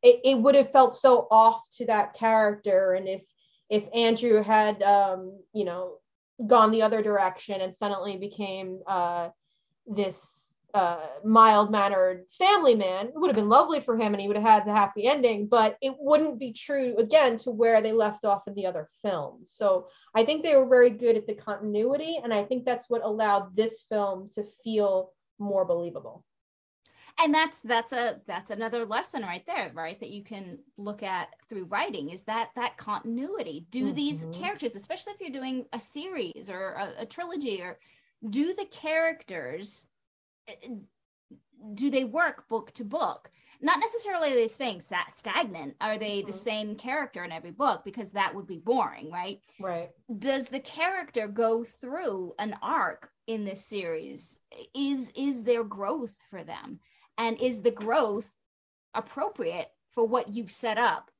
[0.03, 2.91] it, it would have felt so off to that character.
[2.91, 3.21] And if
[3.69, 5.95] if Andrew had, um, you know,
[6.45, 9.29] gone the other direction and suddenly became uh,
[9.87, 14.27] this uh, mild mannered family man, it would have been lovely for him and he
[14.27, 17.91] would have had the happy ending, but it wouldn't be true again to where they
[17.91, 19.51] left off in the other films.
[19.51, 23.03] So I think they were very good at the continuity, and I think that's what
[23.03, 26.23] allowed this film to feel more believable
[27.19, 31.29] and that's that's a that's another lesson right there right that you can look at
[31.49, 33.65] through writing is that that continuity.
[33.71, 33.95] Do mm-hmm.
[33.95, 37.79] these characters especially if you're doing a series or a, a trilogy or
[38.29, 39.87] do the characters
[41.73, 43.31] do they work book to book?
[43.59, 45.75] Not necessarily are they staying stagnant.
[45.81, 46.27] Are they mm-hmm.
[46.27, 47.83] the same character in every book?
[47.83, 49.41] Because that would be boring right?
[49.59, 49.89] Right.
[50.19, 54.37] Does the character go through an arc in this series?
[54.75, 56.79] Is is there growth for them
[57.17, 58.29] and is the growth
[58.93, 61.11] appropriate for what you've set up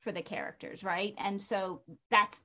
[0.00, 1.14] for the characters right?
[1.18, 2.44] And so that's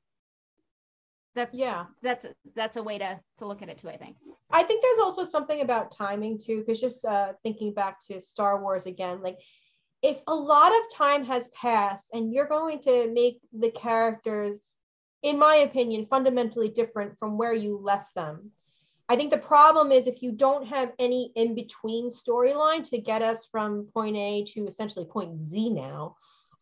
[1.35, 1.85] that's yeah.
[2.01, 4.15] that's that's a way to to look at it too i think.
[4.51, 8.61] I think there's also something about timing too because just uh thinking back to star
[8.61, 9.37] wars again like
[10.01, 14.73] if a lot of time has passed and you're going to make the characters
[15.23, 18.51] in my opinion fundamentally different from where you left them
[19.13, 23.21] i think the problem is if you don't have any in between storyline to get
[23.21, 26.15] us from point a to essentially point z now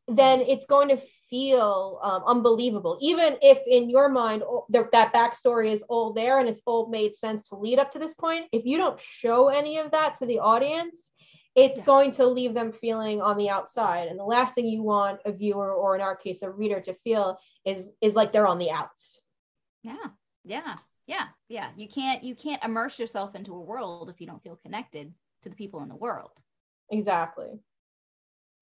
[0.08, 0.98] then it's going to
[1.30, 2.98] feel um, unbelievable.
[3.02, 7.50] Even if in your mind that backstory is all there and it's all made sense
[7.50, 10.40] to lead up to this point, if you don't show any of that to the
[10.40, 11.12] audience,
[11.56, 11.86] it's yeah.
[11.86, 14.08] going to leave them feeling on the outside.
[14.08, 16.94] And the last thing you want a viewer or in our case a reader to
[17.04, 19.22] feel is is like they're on the outs.
[19.84, 20.08] Yeah.
[20.44, 20.76] Yeah.
[21.12, 21.28] Yeah.
[21.50, 21.68] Yeah.
[21.76, 25.50] You can't you can't immerse yourself into a world if you don't feel connected to
[25.50, 26.32] the people in the world.
[26.90, 27.60] Exactly.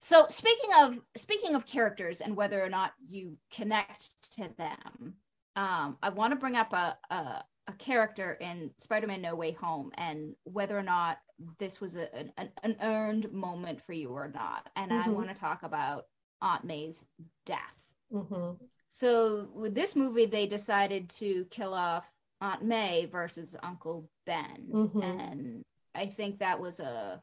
[0.00, 5.14] So speaking of speaking of characters and whether or not you connect to them,
[5.54, 9.92] um, I want to bring up a, a, a character in Spider-Man: No Way Home
[9.94, 11.18] and whether or not
[11.60, 14.68] this was a, an, an earned moment for you or not.
[14.74, 15.08] And mm-hmm.
[15.08, 16.06] I want to talk about
[16.42, 17.04] Aunt May's
[17.46, 17.92] death.
[18.12, 18.64] Mm-hmm.
[18.88, 22.10] So with this movie, they decided to kill off
[22.40, 25.02] Aunt May versus Uncle Ben, mm-hmm.
[25.02, 25.62] and
[25.94, 27.22] I think that was a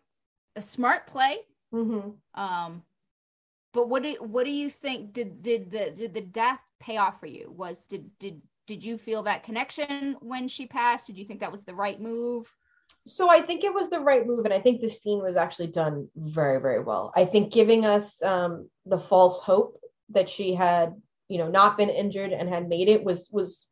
[0.56, 1.41] a smart play
[1.73, 2.41] Mm-hmm.
[2.41, 2.84] Um,
[3.73, 5.13] but what do what do you think?
[5.13, 7.53] Did did the did the death pay off for you?
[7.56, 11.08] Was did did did you feel that connection when she passed?
[11.08, 12.51] Did you think that was the right move?
[13.06, 15.67] So I think it was the right move, and I think the scene was actually
[15.67, 17.12] done very very well.
[17.15, 20.95] I think giving us um, the false hope that she had,
[21.27, 23.67] you know, not been injured and had made it was was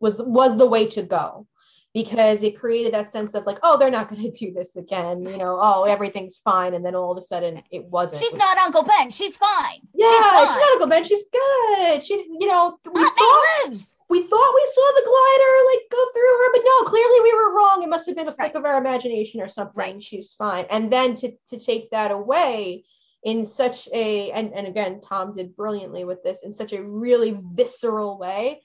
[0.00, 1.46] was was the way to go
[1.94, 5.22] because it created that sense of like, oh, they're not going to do this again.
[5.22, 6.74] You know, oh, everything's fine.
[6.74, 8.20] And then all of a sudden it wasn't.
[8.20, 9.10] She's not Uncle Ben.
[9.10, 9.80] She's fine.
[9.94, 10.46] Yeah, she's, fine.
[10.46, 11.04] she's not Uncle Ben.
[11.04, 12.04] She's good.
[12.04, 13.96] She, you know, we thought, lives.
[14.08, 17.56] we thought we saw the glider like go through her, but no, clearly we were
[17.56, 17.82] wrong.
[17.82, 18.56] It must have been a flick right.
[18.56, 19.74] of our imagination or something.
[19.76, 20.02] Right.
[20.02, 20.66] She's fine.
[20.70, 22.84] And then to, to take that away
[23.24, 27.36] in such a, and, and again, Tom did brilliantly with this in such a really
[27.42, 28.62] visceral way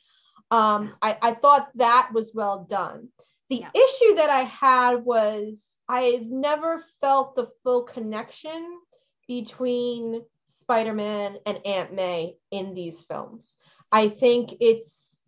[0.54, 3.08] um, I, I thought that was well done.
[3.50, 3.70] The yeah.
[3.74, 5.56] issue that I had was
[5.89, 8.80] I never felt the full connection
[9.28, 13.56] between Spider-Man and Aunt May in these films.
[13.92, 15.22] I think it's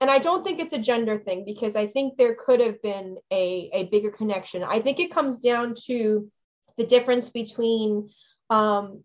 [0.00, 3.18] and I don't think it's a gender thing because I think there could have been
[3.30, 4.64] a, a bigger connection.
[4.64, 6.28] I think it comes down to
[6.76, 8.10] the difference between
[8.50, 9.04] um,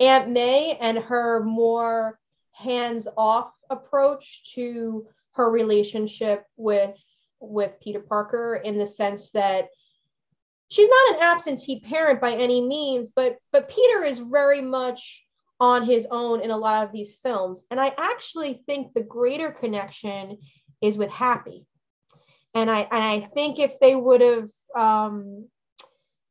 [0.00, 2.18] Aunt May and her more
[2.54, 6.96] hands off approach to her relationship with
[7.40, 9.68] with Peter Parker in the sense that
[10.70, 15.24] she's not an absentee parent by any means, but but Peter is very much
[15.60, 17.64] on his own in a lot of these films.
[17.70, 20.38] And I actually think the greater connection
[20.80, 21.66] is with Happy.
[22.54, 25.48] And I and I think if they would have um,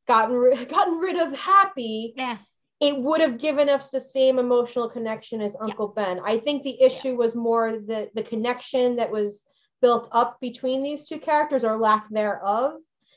[0.08, 2.38] gotten gotten rid of Happy, yeah
[2.80, 6.04] it would have given us the same emotional connection as Uncle yeah.
[6.14, 6.22] Ben.
[6.24, 7.14] I think the issue yeah.
[7.14, 9.44] was more the the connection that was
[9.80, 12.74] built up between these two characters or lack thereof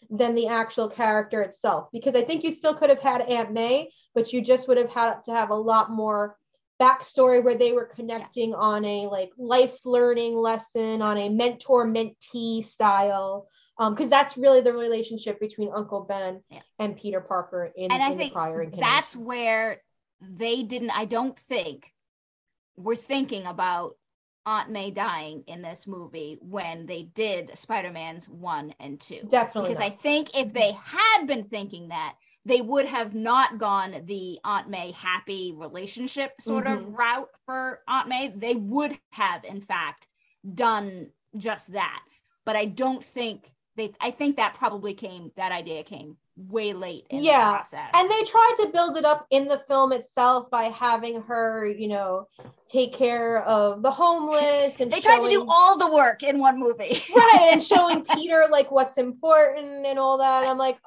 [0.10, 1.89] than the actual character itself.
[1.91, 4.89] Because I think you still could have had Aunt May, but you just would have
[4.89, 6.38] had to have a lot more
[6.82, 12.63] backstory where they were connecting on a like life learning lesson, on a mentor mentee
[12.66, 16.62] style because um, that's really the relationship between Uncle Ben yeah.
[16.80, 19.82] and Peter Parker in, and I in think the prior That's where
[20.20, 20.92] they didn't.
[20.92, 21.92] I don't think
[22.76, 23.96] we're thinking about
[24.48, 29.22] Aunt May dying in this movie when they did Spider Man's one and two.
[29.30, 29.88] Definitely, because not.
[29.88, 32.15] I think if they had been thinking that,
[32.48, 36.77] they would have not gone the Aunt May happy relationship sort mm-hmm.
[36.77, 38.29] of route for Aunt May.
[38.29, 40.08] They would have, in fact,
[40.54, 42.02] done just that.
[42.45, 47.06] But I don't think they I think that probably came that idea came way late
[47.10, 47.46] in yeah.
[47.46, 47.90] the process.
[47.94, 51.88] And they tried to build it up in the film itself by having her, you
[51.88, 52.27] know,
[52.67, 56.40] take care of the homeless and they showing, tried to do all the work in
[56.40, 57.02] one movie.
[57.15, 57.50] right.
[57.52, 60.44] And showing Peter like what's important and all that.
[60.44, 60.77] I'm like,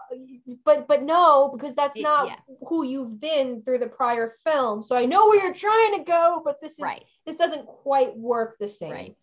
[0.65, 2.37] but but no, because that's not yeah.
[2.69, 4.83] who you've been through the prior film.
[4.83, 7.05] So I know where you're trying to go, but this is right.
[7.27, 8.93] this doesn't quite work the same.
[8.93, 9.17] Right.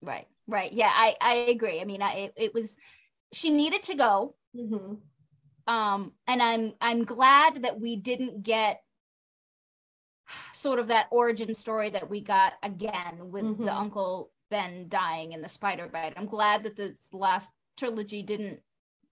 [0.00, 0.26] Right.
[0.46, 0.72] Right.
[0.72, 1.80] Yeah, I I agree.
[1.80, 2.76] I mean, I it, it was
[3.32, 4.34] she needed to go.
[4.54, 4.94] Mm-hmm.
[5.66, 8.82] Um and i'm i'm glad that we didn't get
[10.52, 13.64] sort of that origin story that we got again with mm-hmm.
[13.64, 16.12] the uncle ben dying in the spider bite.
[16.16, 18.60] I'm glad that this last trilogy didn't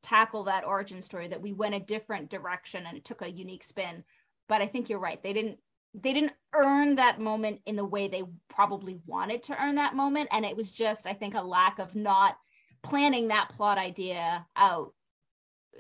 [0.03, 3.65] tackle that origin story that we went a different direction and it took a unique
[3.65, 4.05] spin.
[4.49, 5.23] But i think you're right.
[5.23, 5.59] They didn't
[5.95, 10.29] they didn't earn that moment in the way they probably wanted to earn that moment.
[10.31, 12.37] And it was just i think a lack of not
[12.83, 14.93] planning that plot idea out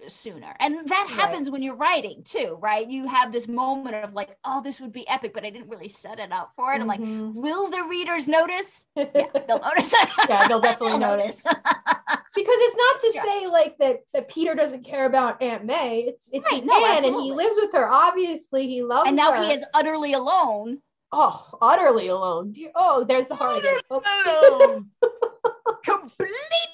[0.09, 0.55] sooner.
[0.61, 1.53] And that happens right.
[1.53, 2.89] when you're writing too, right?
[2.89, 5.89] You have this moment of like, oh, this would be epic, but I didn't really
[5.89, 6.75] set it up for it.
[6.75, 6.83] Mm-hmm.
[6.83, 7.41] I'm like, mm-hmm.
[7.41, 8.87] will the readers notice?
[8.97, 9.95] Yeah, they'll notice.
[10.29, 11.43] yeah, they'll definitely they'll notice.
[12.35, 13.23] because it's not to yeah.
[13.25, 16.01] say like that that Peter doesn't care about Aunt May.
[16.01, 17.89] It's it's right, his no, aunt and he lives with her.
[17.89, 19.43] Obviously, he loves And now her.
[19.43, 20.79] he is utterly alone.
[21.13, 22.55] Oh, utterly alone.
[22.75, 23.81] Oh, there's the heart again.
[23.91, 24.85] Oh.
[25.85, 26.71] Completely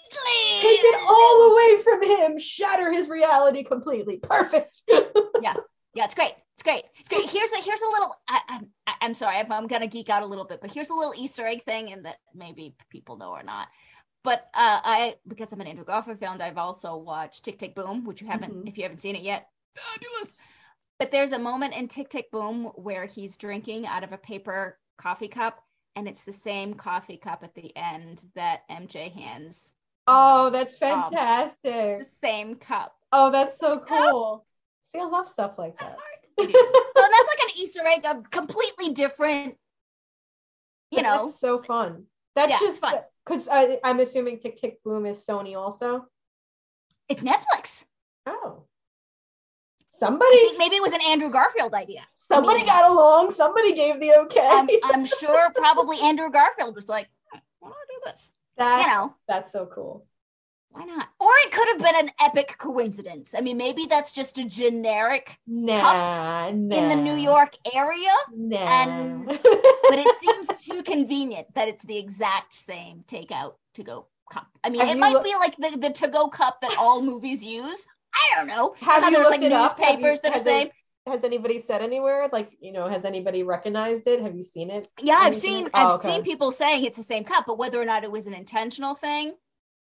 [0.60, 4.18] take it all away from him, shatter his reality completely.
[4.18, 4.82] Perfect.
[4.88, 5.54] yeah,
[5.94, 6.32] yeah, it's great.
[6.54, 6.84] It's great.
[6.98, 7.28] It's great.
[7.30, 8.14] Here's a here's a little.
[8.28, 8.40] I,
[8.86, 11.14] I, I'm sorry, I'm, I'm gonna geek out a little bit, but here's a little
[11.16, 13.68] Easter egg thing, and that maybe people know or not.
[14.24, 18.04] But uh, I, because I'm an Andrew Garfield fan, I've also watched Tick Tick Boom,
[18.04, 18.66] which you haven't, mm-hmm.
[18.66, 20.36] if you haven't seen it yet, fabulous.
[20.98, 24.78] But there's a moment in Tick Tick Boom where he's drinking out of a paper
[24.96, 25.62] coffee cup,
[25.96, 29.74] and it's the same coffee cup at the end that MJ hands
[30.06, 31.72] Oh, that's fantastic.
[31.74, 32.96] Um, the same cup.
[33.12, 34.46] Oh, that's so cool.
[34.92, 35.98] See, I love stuff like that.
[36.38, 39.56] so that's like an Easter egg of completely different,
[40.90, 41.26] you know.
[41.26, 42.04] That's so fun.
[42.36, 42.94] That's yeah, just fun.
[43.24, 46.06] Because I'm assuming Tick Tick Boom is Sony also.
[47.08, 47.86] It's Netflix.
[48.26, 48.64] Oh.
[49.88, 50.56] Somebody.
[50.58, 52.02] maybe it was an Andrew Garfield idea.
[52.28, 53.30] Somebody I mean, got along.
[53.30, 54.48] Somebody gave the okay.
[54.50, 58.32] I'm, I'm sure probably Andrew Garfield was like, I want to do this.
[58.56, 60.06] That, you know, that's so cool.
[60.70, 61.08] Why not?
[61.20, 63.34] Or it could have been an epic coincidence.
[63.36, 66.76] I mean, maybe that's just a generic nah, cup nah.
[66.76, 68.12] in the New York area.
[68.34, 68.56] Nah.
[68.58, 69.40] And but
[69.98, 74.48] it seems too convenient that it's the exact same takeout to go cup.
[74.64, 77.00] I mean, have it might lo- be like the, the to go cup that all
[77.00, 77.86] movies use.
[78.12, 78.74] I don't know.
[78.80, 80.70] Have you there's like newspapers you, that are saying
[81.06, 82.28] has anybody said anywhere?
[82.32, 84.20] Like you know has anybody recognized it?
[84.20, 84.88] Have you seen it?
[85.00, 86.08] Yeah i've seen oh, i've oh, okay.
[86.08, 88.94] seen people saying it's the same cup but whether or not it was an intentional
[88.94, 89.34] thing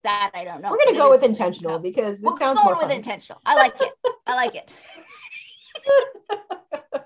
[0.04, 0.72] that i don't know.
[0.72, 3.42] We're gonna go with intentional because it we're sounds going with intentional.
[3.46, 3.92] I like it.
[4.26, 4.74] I like it.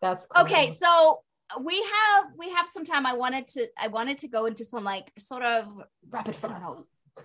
[0.00, 0.44] That's cool.
[0.44, 1.20] okay so
[1.60, 3.04] we have we have some time.
[3.06, 6.60] I wanted to i wanted to go into some like sort of rapid fire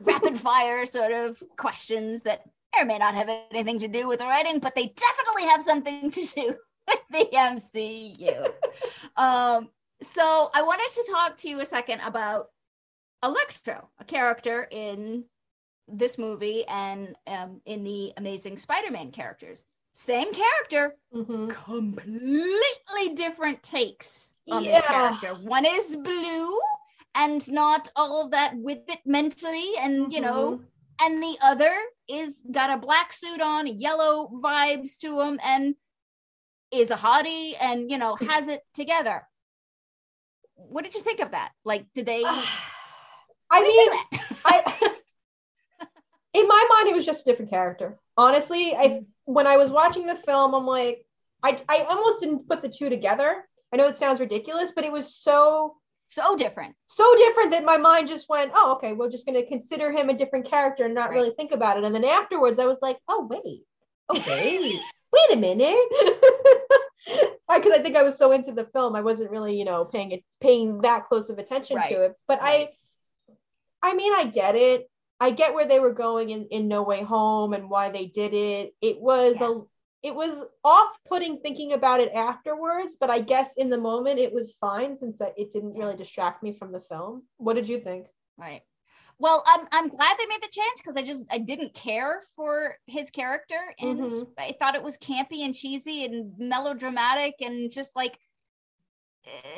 [0.01, 2.41] rapid fire sort of questions that
[2.73, 5.63] may or may not have anything to do with the writing, but they definitely have
[5.63, 6.55] something to do
[6.87, 8.51] with the MCU.
[9.17, 9.69] um,
[10.01, 12.47] so I wanted to talk to you a second about
[13.23, 15.25] Electro, a character in
[15.87, 19.65] this movie and um, in the Amazing Spider-Man characters.
[19.93, 21.47] Same character, mm-hmm.
[21.47, 24.81] completely different takes on yeah.
[24.81, 25.27] the character.
[25.47, 26.59] One is blue
[27.15, 30.13] and not all of that with it mentally, and mm-hmm.
[30.13, 30.63] you know, mm-hmm
[31.01, 31.75] and the other
[32.07, 35.75] is got a black suit on, yellow vibes to him, and
[36.71, 39.27] is a hottie and you know has it together.
[40.55, 41.51] What did you think of that?
[41.63, 42.23] Like, did they?
[43.49, 44.93] I mean, I
[46.33, 47.97] in my mind it was just a different character.
[48.15, 49.33] Honestly, I mm-hmm.
[49.33, 51.05] when I was watching the film, I'm like,
[51.43, 53.43] I I almost didn't put the two together.
[53.71, 55.75] I know it sounds ridiculous, but it was so
[56.07, 59.47] so different so different that my mind just went oh okay we're just going to
[59.47, 61.15] consider him a different character and not right.
[61.15, 63.63] really think about it and then afterwards i was like oh wait
[64.09, 64.79] okay oh, wait
[65.13, 65.67] wait a minute
[67.49, 69.83] i because i think i was so into the film i wasn't really you know
[69.85, 71.89] paying it paying that close of attention right.
[71.89, 72.69] to it but right.
[73.81, 74.89] i i mean i get it
[75.19, 78.33] i get where they were going in in no way home and why they did
[78.33, 79.51] it it was yeah.
[79.51, 79.61] a
[80.07, 84.55] it was off-putting thinking about it afterwards but i guess in the moment it was
[84.59, 88.61] fine since it didn't really distract me from the film what did you think right
[89.19, 92.77] well i'm, I'm glad they made the change because i just i didn't care for
[92.87, 94.29] his character and mm-hmm.
[94.37, 98.17] i thought it was campy and cheesy and melodramatic and just like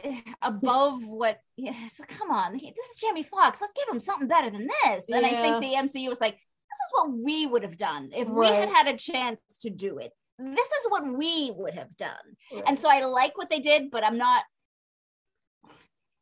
[0.03, 4.27] eh, above what yeah, so come on this is jamie foxx let's give him something
[4.27, 5.27] better than this and yeah.
[5.27, 6.33] i think the mcu was like
[6.69, 8.51] this is what we would have done if right.
[8.51, 12.11] we had had a chance to do it this is what we would have done.
[12.53, 12.63] Right.
[12.67, 14.43] And so I like what they did, but I'm not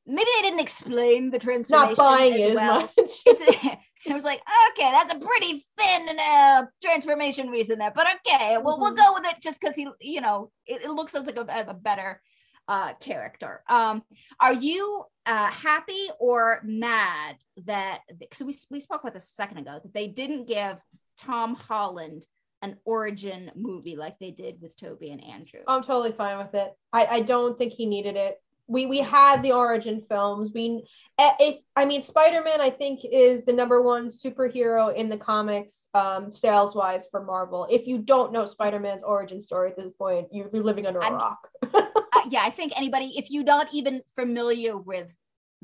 [0.08, 2.80] maybe they didn't explain the transformation not buying as it well.
[2.80, 3.22] As much.
[3.26, 3.42] it's
[4.06, 4.42] it was like,
[4.72, 8.82] okay, that's a pretty thin uh, transformation reason there, but okay, well, mm-hmm.
[8.82, 11.74] we'll go with it just because he, you know, it, it looks like a, a
[11.74, 12.22] better
[12.68, 13.64] uh, character.
[13.70, 14.04] Um,
[14.40, 18.00] are you uh, happy or mad that?
[18.34, 20.78] So we we spoke about this a second ago that they didn't give
[21.18, 22.26] Tom Holland
[22.62, 25.62] an origin movie like they did with Tobey and Andrew.
[25.68, 26.74] I'm totally fine with it.
[26.92, 28.42] I, I don't think he needed it.
[28.70, 30.52] We we had the origin films.
[30.54, 30.84] We
[31.18, 35.88] eh, if I mean Spider-Man I think is the number one superhero in the comics
[35.94, 37.66] um sales wise for Marvel.
[37.70, 41.06] If you don't know Spider-Man's origin story at this point, you're, you're living under a
[41.06, 41.48] I'm- rock.
[41.74, 41.82] uh,
[42.30, 45.18] yeah, I think anybody, if you're not even familiar with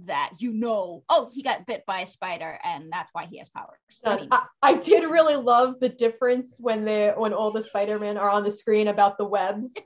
[0.05, 3.49] that, you know, oh, he got bit by a spider and that's why he has
[3.49, 3.77] powers.
[4.03, 8.17] I mean, I, I did really love the difference when they when all the Spider-Man
[8.17, 9.71] are on the screen about the webs.
[9.75, 9.85] yes,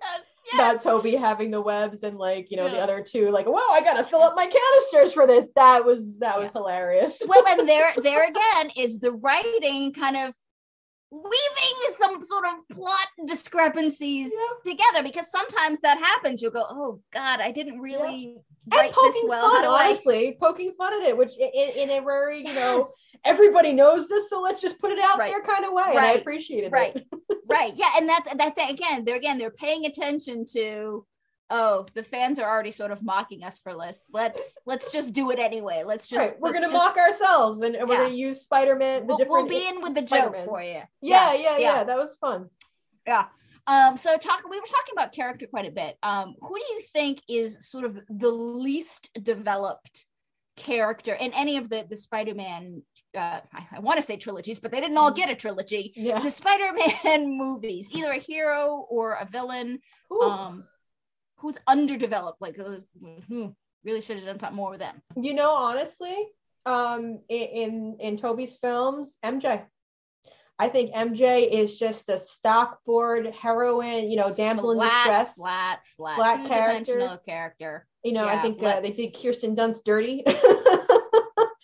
[0.54, 0.84] About yes.
[0.84, 4.04] Tobey having the webs and like you know the other two like wow I gotta
[4.04, 8.28] fill up my canisters for this that was that was hilarious well, and there, there
[8.28, 10.34] again is the writing kind of
[11.12, 14.32] weaving some sort of plot discrepancies
[14.66, 14.72] Yeah.
[14.72, 16.42] together because sometimes that happens.
[16.42, 19.50] You'll go, oh God, I didn't really and write this well.
[19.50, 19.86] fun How do I?
[19.88, 22.86] honestly poking fun at it which in, in a very you know
[23.24, 25.32] everybody knows this so let's just put it out Right.
[25.32, 26.20] there kind of way and I Right.
[26.22, 27.08] appreciated right it
[27.48, 31.06] right yeah and that's that's again they're again they're paying attention to
[31.50, 34.06] oh the fans are already sort of mocking us for this.
[34.12, 35.84] Let's let's just do it anyway.
[35.86, 38.04] Let's just right we're let's gonna just- mock ourselves and, and we're Yeah.
[38.04, 40.40] gonna use Spider-Man the we'll, we'll be in with the Spider-Man.
[40.40, 40.82] joke for you.
[41.02, 41.84] Yeah, yeah yeah yeah.
[41.84, 42.50] that was fun.
[43.06, 43.26] Yeah.
[43.68, 45.98] Um so talk we were talking about character quite a bit.
[46.04, 50.06] Um who do you think is sort of the least developed
[50.58, 52.82] character in any of the the spider-man
[53.16, 55.94] uh i, I want to say trilogies but they didn't all get a trilogy.
[55.96, 56.20] Yeah.
[56.20, 59.80] The spider-man movies either a hero or a villain.
[60.12, 60.22] Ooh.
[60.22, 60.64] um
[61.38, 62.78] who's underdeveloped like uh,
[63.84, 66.28] really should have done something more with them You know, honestly,
[66.66, 69.64] um, in, in Tobey's films, MJ.
[70.60, 75.36] I think MJ is just a stockboard heroine, you know, damsel in distress.
[75.36, 80.24] flat flat, flat two-dimensional character You know, I think uh, they did Kirsten Dunst dirty.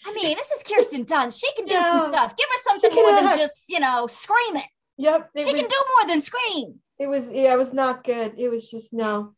[0.06, 2.00] i mean this is kirsten dunst she can do Yeah.
[2.00, 4.68] some stuff give her something more than just you know screaming
[4.98, 8.34] yep, she was, can do more than scream it was yeah, it was not good.
[8.38, 9.34] It was just no.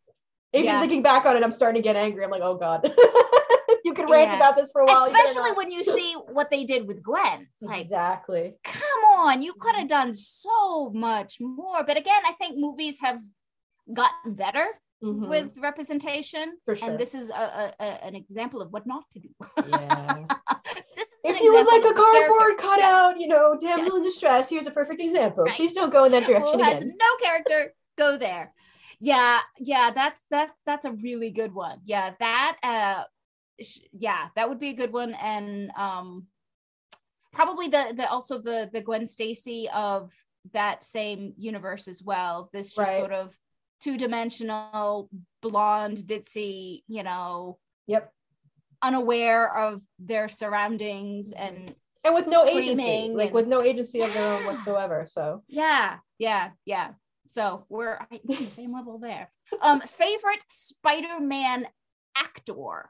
[0.55, 0.79] Even Yeah.
[0.79, 2.23] thinking back on it, I'm starting to get angry.
[2.23, 2.83] I'm like, oh god,
[3.83, 4.35] you can rant Yeah.
[4.37, 5.05] about this for a while.
[5.05, 8.55] especially when you see what they did with gwen it's like exactly.
[8.63, 13.19] come on you could have done so much more but again i think movies have
[13.93, 14.65] gotten better
[15.03, 15.27] Mhm.
[15.27, 16.89] with representation For sure.
[16.89, 19.29] and this is a, a, a- an example of what not to do
[19.69, 20.25] yeah.
[20.95, 23.93] this is If you would like a of character cardboard cutout, you know, damsel Yes.
[23.97, 25.43] in distress, here's a perfect example.
[25.43, 25.55] Right.
[25.57, 26.95] Please don't go in that direction who has again.
[26.97, 28.53] no character go there
[29.05, 33.03] yeah yeah that's that's that's a really good one yeah that uh
[33.61, 36.25] sh- yeah that would be a good one and um
[37.33, 40.11] probably the the also the the gwen stacy of
[40.53, 42.99] that same universe as well this just Right.
[42.99, 43.37] sort of
[43.81, 45.09] two-dimensional
[45.41, 48.11] blonde ditzy you know Yep.
[48.81, 54.01] unaware of their surroundings and And with no agency, Screaming like and- with no agency
[54.01, 55.07] of their own whatsoever.
[55.11, 56.93] So Yeah, yeah, yeah.
[57.27, 59.31] So we're on the same level there.
[59.61, 61.67] Um, favorite Spider-Man
[62.17, 62.89] actor?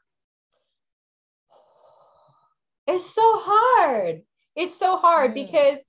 [2.87, 4.21] it's so hard.
[4.55, 5.33] It's so hard Mm.
[5.33, 5.79] because,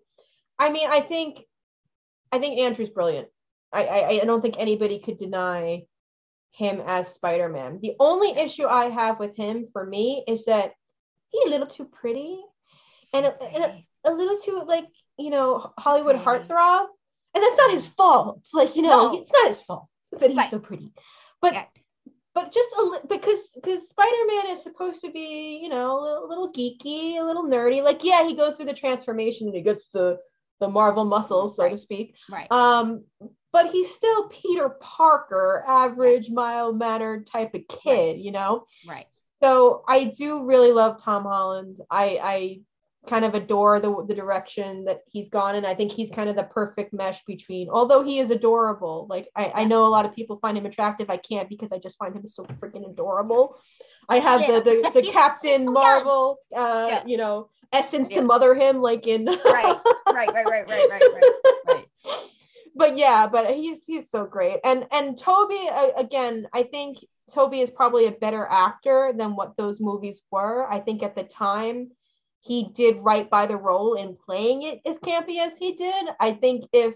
[0.58, 1.44] I mean, I think,
[2.32, 3.28] I think Andrew's brilliant.
[3.72, 5.84] I, I, I don't think anybody could deny
[6.52, 7.80] him as Spider-Man.
[7.82, 10.72] The only issue I have with him, for me, is that
[11.28, 12.40] he's a little too pretty,
[13.12, 14.86] and a, and a, a little too like
[15.18, 16.86] you know Hollywood heartthrob,
[17.36, 18.38] and that's not his fault.
[18.40, 19.20] It's like you know, No.
[19.20, 19.86] it's not his fault
[20.18, 20.50] that he's Right.
[20.50, 20.90] so pretty,
[21.42, 21.66] but Yeah.
[22.34, 26.24] but just a li- because because Spider-Man is supposed to be you know a little,
[26.24, 27.82] a little geeky, a little nerdy.
[27.82, 30.18] Like yeah, he goes through the transformation and he gets the
[30.60, 32.16] the Marvel muscles, so to speak.
[32.30, 32.50] Right.
[32.50, 33.04] Um,
[33.52, 38.64] but he's still Peter Parker, average, mild mannered type of kid, you know.
[38.88, 39.06] right.
[39.42, 41.80] So I do really love Tom Holland.
[41.90, 42.60] I I
[43.06, 46.36] kind of adore the the direction that he's gone and I think he's kind of
[46.36, 49.06] the perfect mesh between although he is adorable.
[49.08, 51.08] Like I, I know a lot of people find him attractive.
[51.10, 53.56] I can't because I just find him so freaking adorable.
[54.08, 54.60] I have Yeah.
[54.60, 54.60] the
[54.94, 55.72] the, the Captain so.
[55.72, 57.06] Marvel uh Yeah.
[57.06, 58.20] you know essence Yeah.
[58.20, 59.76] to mother him like in Right.
[60.06, 60.34] Right.
[60.34, 60.46] Right.
[60.46, 60.68] Right.
[60.68, 60.90] Right.
[60.90, 61.02] Right.
[61.14, 61.32] Right.
[61.66, 61.86] Right.
[62.74, 64.60] but yeah, but he's he's so great.
[64.64, 66.98] And and Tobey uh, again, I think
[67.32, 70.70] Tobey is probably a better actor than what those movies were.
[70.70, 71.90] I think at the time
[72.46, 76.06] he did right by the role in playing it as campy as he did.
[76.20, 76.94] I think if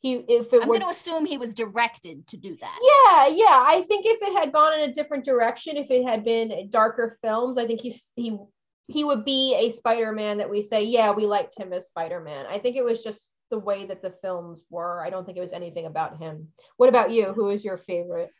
[0.00, 2.78] he if it was I'm going to assume he was directed to do that.
[2.82, 3.64] yeah, yeah.
[3.66, 7.18] I think if it had gone in a different direction, if it had been darker
[7.22, 8.38] films, I think he's he
[8.86, 12.46] he would be a Spider-Man that we say, yeah, we liked him as Spider-Man.
[12.46, 15.04] I think it was just the way that the films were.
[15.04, 16.48] I don't think it was anything about him.
[16.78, 17.32] What about you?
[17.32, 18.30] Who is your favorite?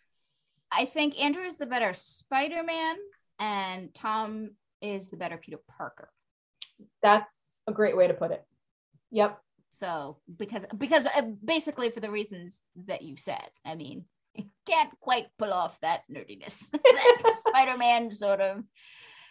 [0.70, 2.96] I think Andrew is the better Spider-Man,
[3.38, 4.50] and Tom
[4.80, 6.08] is the better Peter Parker.
[7.02, 8.44] That's a great way to put it.
[9.10, 9.40] Yep.
[9.70, 14.04] so because because uh, basically for the reasons that you said i mean
[14.34, 18.62] it can't quite pull off that nerdiness that spider-man sort of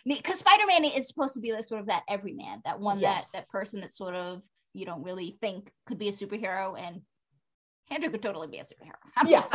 [0.05, 3.23] because spider-man is supposed to be like sort of that everyman that one yes.
[3.23, 4.43] that that person that sort of
[4.73, 7.01] you don't really think could be a superhero and
[7.89, 9.41] andrew could totally be a superhero I'm yeah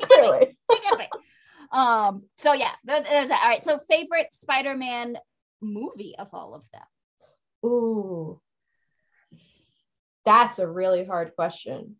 [0.00, 0.56] clearly
[1.72, 5.16] um so yeah there's that all right so favorite spider-man
[5.60, 6.82] movie of all of them
[7.66, 8.40] ooh
[10.24, 11.96] that's a really hard question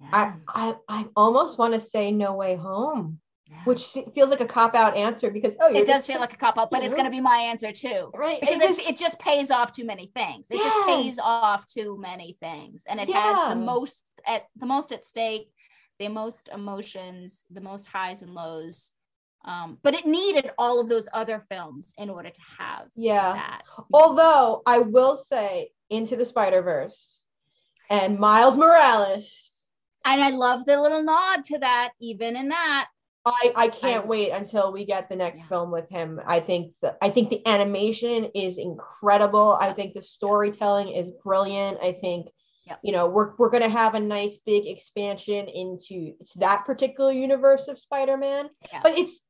[0.00, 0.08] yeah.
[0.12, 3.18] I, I I almost want to say No Way Home,
[3.48, 3.62] yeah.
[3.64, 6.58] which feels like a cop out answer because oh, it does feel like a cop
[6.58, 8.40] out, but it's going to be my answer too, right?
[8.40, 10.48] Because it, just, it, just pays off too many things.
[10.50, 13.34] It just pays off too many things, and it yeah.
[13.34, 15.50] has the most at the most at stake,
[15.98, 18.92] the most emotions, the most highs and lows.
[19.46, 23.32] Um, but it needed all of those other films in order to have yeah.
[23.34, 23.62] That.
[23.92, 27.18] Although I will say, Into the Spider Verse
[27.88, 29.46] and Miles Morales
[30.06, 32.88] and I love the little nod to that, even in that.
[33.26, 35.46] I, I can't I, wait until we get the next yeah.
[35.46, 36.20] film with him.
[36.24, 39.58] I think the I think the animation is incredible.
[39.60, 41.78] I think the storytelling is brilliant.
[41.82, 42.28] I think
[42.66, 42.78] yep.
[42.84, 47.76] you know we're we're gonna have a nice big expansion into that particular universe of
[47.76, 48.48] Spider-Man.
[48.84, 49.22] But it's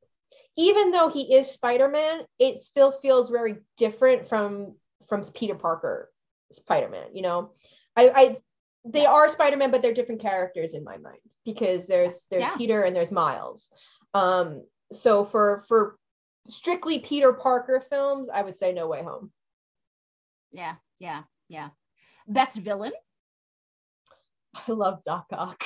[0.57, 4.75] even though he is Spider-Man, it still feels very different from
[5.07, 6.11] from Peter Parker
[6.51, 7.09] Spider-Man.
[7.13, 7.51] You know,
[7.95, 8.37] I, I
[8.83, 12.55] they are Spider-Man, but they're different characters in my mind because there's there's yeah.
[12.57, 13.69] Peter and there's Miles.
[14.13, 15.97] Um, so for for
[16.47, 19.31] strictly Peter Parker films, I would say No Way Home.
[20.51, 21.69] Yeah, yeah, yeah.
[22.27, 22.93] Best villain.
[24.55, 25.63] I love Doc Ock.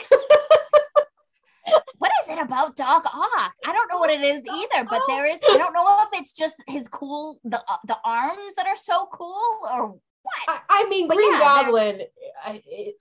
[1.97, 3.53] what it about Doc Ock?
[3.65, 5.41] I don't know what it is either, but there is.
[5.49, 9.07] I don't know if it's just his cool the uh, the arms that are so
[9.11, 10.01] cool or what?
[10.47, 12.01] I, I mean, but Green yeah, Goblin.
[12.43, 12.95] I, it,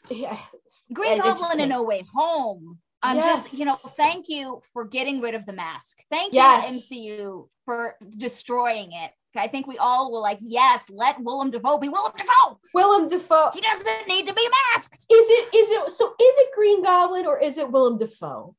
[0.92, 2.78] Green Goblin in No Way Home.
[3.02, 6.02] I'm just, you know, thank you for getting rid of the mask.
[6.10, 6.90] Thank yes.
[6.90, 9.10] you, MCU, for destroying it.
[9.36, 12.58] I think we all were like, yes, let Willem Dafoe be Willem Dafoe.
[12.74, 13.50] Willem Dafoe.
[13.54, 15.06] He doesn't need to be masked.
[15.10, 18.54] Is it, is it, so is it Green Goblin or is it Willem Dafoe?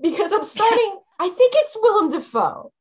[0.00, 2.72] Because I'm starting, I think it's Willem Dafoe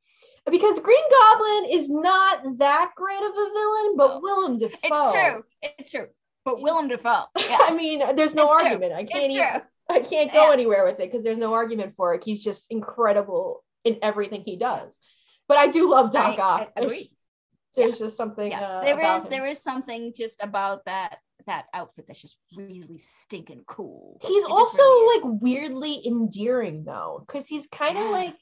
[0.50, 4.20] because Green Goblin is not that great of a villain, but no.
[4.22, 4.78] Willem Dafoe.
[4.84, 5.44] It's true.
[5.62, 6.08] It's true.
[6.46, 7.26] But Willem Dafoe.
[7.38, 7.58] Yeah.
[7.62, 8.92] I mean, there's no it's argument.
[8.92, 9.00] True.
[9.00, 9.26] I can't.
[9.26, 10.54] It's Even, I can't go yeah.
[10.54, 12.24] anywhere with it because there's no argument for it.
[12.24, 14.96] He's just incredible in everything he does.
[15.48, 16.72] But I do love Doc Ock.
[16.76, 17.12] I, agree.
[17.76, 18.06] There's, yeah.
[18.06, 18.52] just something.
[18.52, 18.62] Yeah.
[18.62, 19.26] Uh, there is.
[19.26, 21.18] There is something just about that
[21.48, 24.20] that outfit that's just really stinking cool.
[24.22, 28.36] He's it also really like weirdly endearing though, because he's kind of like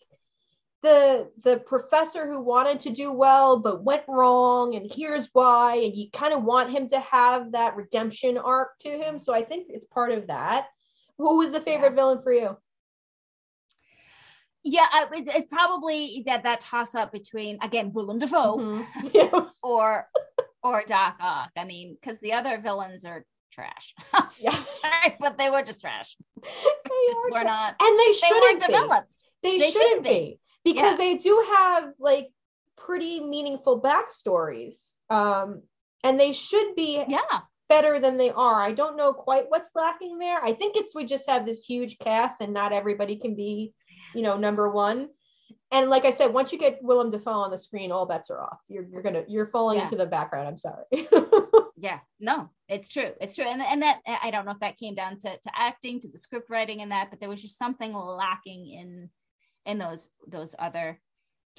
[0.81, 5.95] the the professor who wanted to do well but went wrong and here's why and
[5.95, 9.67] you kind of want him to have that redemption arc to him so i think
[9.69, 10.67] it's part of that
[11.17, 11.95] who was the favorite yeah.
[11.95, 12.57] villain for you
[14.63, 19.07] yeah it's probably that that toss up between again willem dafoe mm-hmm.
[19.13, 19.47] yeah.
[19.63, 20.07] or
[20.63, 21.51] or doc ock.
[21.57, 23.93] I mean because the other villains are trash.
[24.41, 24.63] Yeah.
[25.19, 26.15] but they were just trash.
[26.43, 29.17] They just were, not and they shouldn't they weren't developed.
[29.41, 30.09] They, they shouldn't, shouldn't be.
[30.09, 30.39] be
[30.73, 30.97] because yeah.
[30.97, 32.27] they do have like
[32.77, 34.75] pretty meaningful backstories
[35.09, 35.61] um
[36.03, 37.19] and they should be yeah.
[37.67, 38.61] better than they are.
[38.61, 40.43] I don't know quite what's lacking there.
[40.43, 43.73] I think it's we just have this huge cast and not everybody can be
[44.13, 45.09] you know number one
[45.71, 48.41] and like i said once you get willem dafoe on the screen all bets are
[48.41, 49.83] off you're, you're gonna you're falling yeah.
[49.83, 50.85] into the background i'm sorry
[51.77, 54.95] yeah no it's true it's true and, and that i don't know if that came
[54.95, 57.93] down to, to acting to the script writing and that but there was just something
[57.93, 59.09] lacking in
[59.65, 60.99] in those those other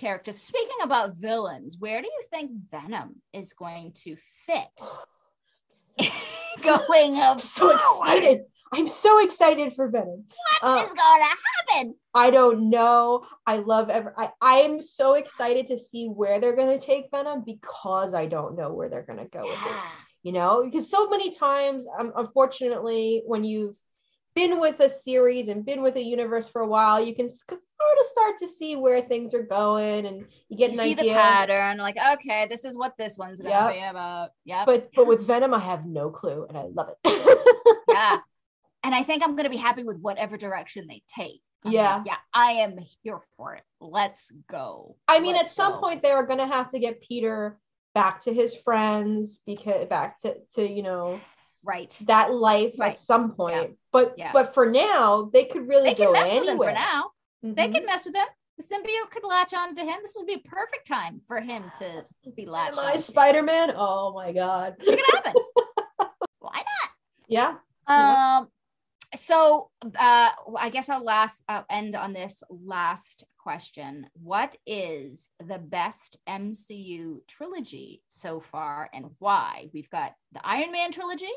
[0.01, 0.39] characters.
[0.39, 4.81] Speaking about villains, where do you think Venom is going to fit?
[6.63, 8.43] going up so excited.
[8.73, 10.25] I'm so excited for Venom.
[10.61, 11.37] What uh, is going to
[11.75, 11.95] happen?
[12.15, 13.27] I don't know.
[13.47, 14.15] I love ever.
[14.17, 18.27] I I am so excited to see where they're going to take Venom because I
[18.27, 19.51] don't know where they're going to go yeah.
[19.51, 19.83] with it.
[20.23, 23.75] You know, because so many times, um, unfortunately, when you've
[24.35, 27.61] been with a series and been with a universe for a while, you can sort
[28.01, 31.05] of start to see where things are going, and you get you see idea.
[31.05, 31.79] the pattern.
[31.79, 33.75] Like, okay, this is what this one's gonna yep.
[33.75, 34.31] be about.
[34.45, 34.65] Yeah.
[34.65, 37.79] But but with Venom, I have no clue, and I love it.
[37.89, 38.19] yeah.
[38.83, 41.43] And I think I'm gonna be happy with whatever direction they take.
[41.65, 41.97] I'm yeah.
[41.97, 43.63] Like, yeah, I am here for it.
[43.81, 44.97] Let's go.
[45.07, 45.81] I mean, Let's at some go.
[45.81, 47.59] point they are gonna have to get Peter
[47.95, 51.21] back to his friends because back to to you know
[51.65, 52.93] right that life right.
[52.93, 53.67] at some point yeah.
[53.93, 54.31] but yeah.
[54.33, 56.57] but for now they could really they can mess anywhere.
[56.57, 57.11] with him for now
[57.45, 57.55] mm-hmm.
[57.55, 58.27] they can mess with him
[58.57, 61.65] the symbiote could latch on to him this would be a perfect time for him
[61.79, 62.05] to
[62.37, 65.35] be latched Am I Spider-Man oh my god it could happen
[66.39, 66.91] why not
[67.31, 67.55] Yeah.
[67.87, 68.49] Um.
[69.15, 74.07] So, uh, I guess I'll last uh, end on this last question.
[74.15, 79.69] What is the best MCU trilogy so far, and why?
[79.75, 81.33] We've got the Iron Man trilogy,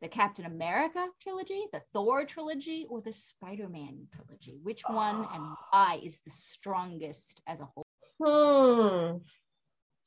[0.00, 4.58] the Captain America trilogy, the Thor trilogy, or the Spider Man trilogy?
[4.64, 7.84] Which one and why is the strongest as a whole?
[8.20, 9.18] Hmm.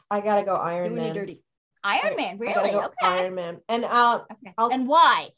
[0.09, 1.11] I gotta go Iron Doing Man.
[1.11, 1.41] it dirty.
[1.85, 2.71] Iron I- Man, really?
[2.71, 2.93] go Okay.
[3.01, 3.61] Iron Man.
[3.69, 4.53] And uh, okay.
[4.57, 5.29] I'll- And why?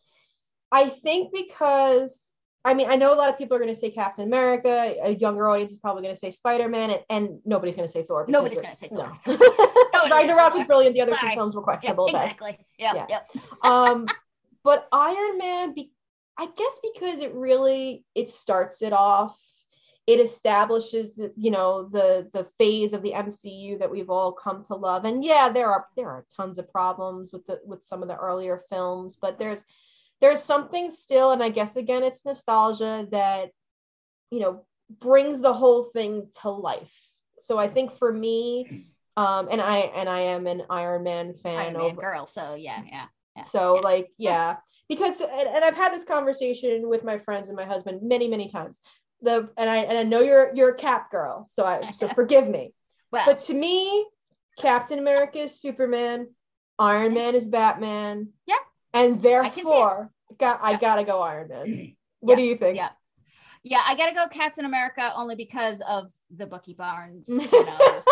[0.74, 2.32] I think because
[2.65, 4.95] I mean I know a lot of people are going to say Captain America.
[5.01, 7.91] A younger audience is probably going to say Spider Man, and, and nobody's going to
[7.91, 8.26] say Thor.
[8.28, 9.13] Nobody's gonna say Thor.
[9.28, 9.38] No.
[10.11, 10.95] Ragnarok was brilliant.
[10.95, 12.07] The other two films were questionable.
[12.07, 12.34] best.
[12.34, 12.65] exactly.
[12.80, 13.05] Yep, Yeah.
[13.09, 13.30] yep.
[13.63, 14.07] um
[14.63, 15.91] but iron man be-
[16.38, 19.38] i guess because it really it starts it off
[20.07, 24.63] it establishes the you know the the phase of the mcu that we've all come
[24.63, 28.01] to love and yeah there are there are tons of problems with the with some
[28.01, 29.61] of the earlier films but there's
[30.22, 33.49] there's something still and i guess again it's nostalgia that
[34.32, 34.66] you know
[34.99, 36.93] brings the whole thing to life
[37.41, 38.88] so i think for me
[39.18, 42.26] um and i and i am an iron man fan Iron Man over girl.
[42.26, 43.05] So yeah, yeah.
[43.36, 43.82] yeah so yeah.
[43.82, 44.55] like yeah,
[44.89, 48.49] because and, and I've had this conversation with my friends and my husband many many
[48.49, 48.80] times.
[49.22, 52.47] The and I and I know you're you're a Cap girl, so I so forgive
[52.47, 52.74] me.
[53.11, 54.05] well, But to me,
[54.59, 56.28] Captain America is Superman,
[56.80, 58.30] Iron Man is Batman.
[58.45, 58.55] Yeah.
[58.93, 59.53] And can see it.
[59.63, 60.77] therefore, got I Yeah.
[60.79, 61.95] gotta go Iron Man.
[62.19, 62.77] What do you think?
[62.77, 62.89] yeah.
[63.65, 68.03] Yeah, I gotta go Captain America only because of the Bucky Barnes, you know,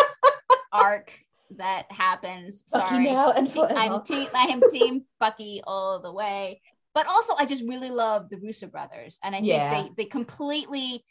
[0.72, 1.12] arc
[1.56, 2.62] that happens.
[2.66, 3.08] Sorry.
[3.08, 6.60] and I'm team I am team Bucky all the way.
[6.94, 9.18] But also I just really love the Russo brothers.
[9.22, 9.82] And I think Yeah.
[9.82, 11.04] they they completely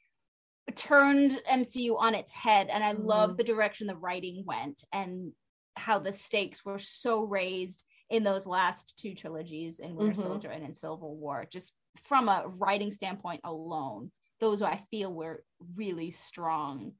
[0.76, 2.68] turned MCU on its head.
[2.70, 3.38] And I love Mhm.
[3.38, 5.34] the direction the writing went and
[5.76, 10.24] how the stakes were so raised in those last two trilogies in Winter Mhm.
[10.24, 11.46] Soldier and in Civil War.
[11.50, 15.44] Just from a writing standpoint alone, those I feel were
[15.76, 16.94] really strong,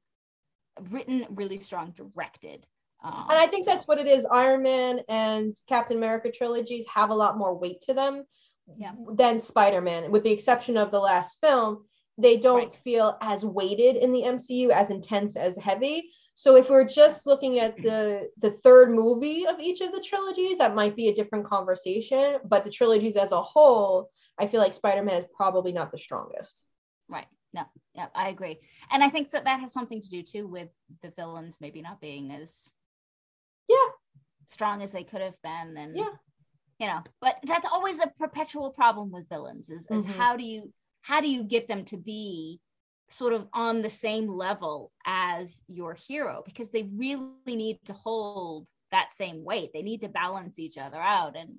[0.90, 2.66] written, really strong, directed.
[3.04, 4.24] Um, And I think so- that's what it is.
[4.26, 8.24] Iron Man and Captain America trilogies have a lot more weight to them
[8.76, 8.94] Yeah.
[9.12, 11.86] than Spider Man, with the exception of the last film.
[12.16, 12.74] They don't Right.
[12.74, 16.10] feel as weighted in the MCU, as intense, as heavy.
[16.34, 20.58] So if we're just looking at the the third movie of each of the trilogies,
[20.58, 22.38] that might be a different conversation.
[22.44, 25.98] But the trilogies as a whole, I feel like Spider Man is probably not the
[25.98, 26.62] strongest.
[27.08, 27.26] Right.
[27.52, 27.64] No,
[27.94, 28.60] yeah, I agree.
[28.90, 30.70] And I think that that has something to do too with
[31.02, 32.72] the villains maybe not being as
[33.68, 33.88] Yeah.
[34.48, 35.76] strong as they could have been.
[35.76, 36.12] And Yeah.
[36.78, 40.16] you know, but that's always a perpetual problem with villains is, is Mhm.
[40.16, 40.72] how do you
[41.02, 42.60] how do you get them to be
[43.12, 46.42] sort of on the same level as your hero?
[46.44, 49.70] Because they really need to hold that same weight.
[49.72, 51.36] They need to balance each other out.
[51.36, 51.54] And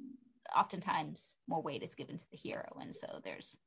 [0.56, 2.78] oftentimes more weight is given to the hero.
[2.82, 3.58] And so there's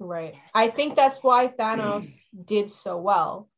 [0.00, 0.34] Right.
[0.34, 0.52] Yes.
[0.54, 3.48] I think that's why Thanos did so well.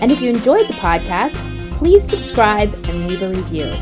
[0.00, 3.72] And if you enjoyed the podcast, please subscribe and leave a review.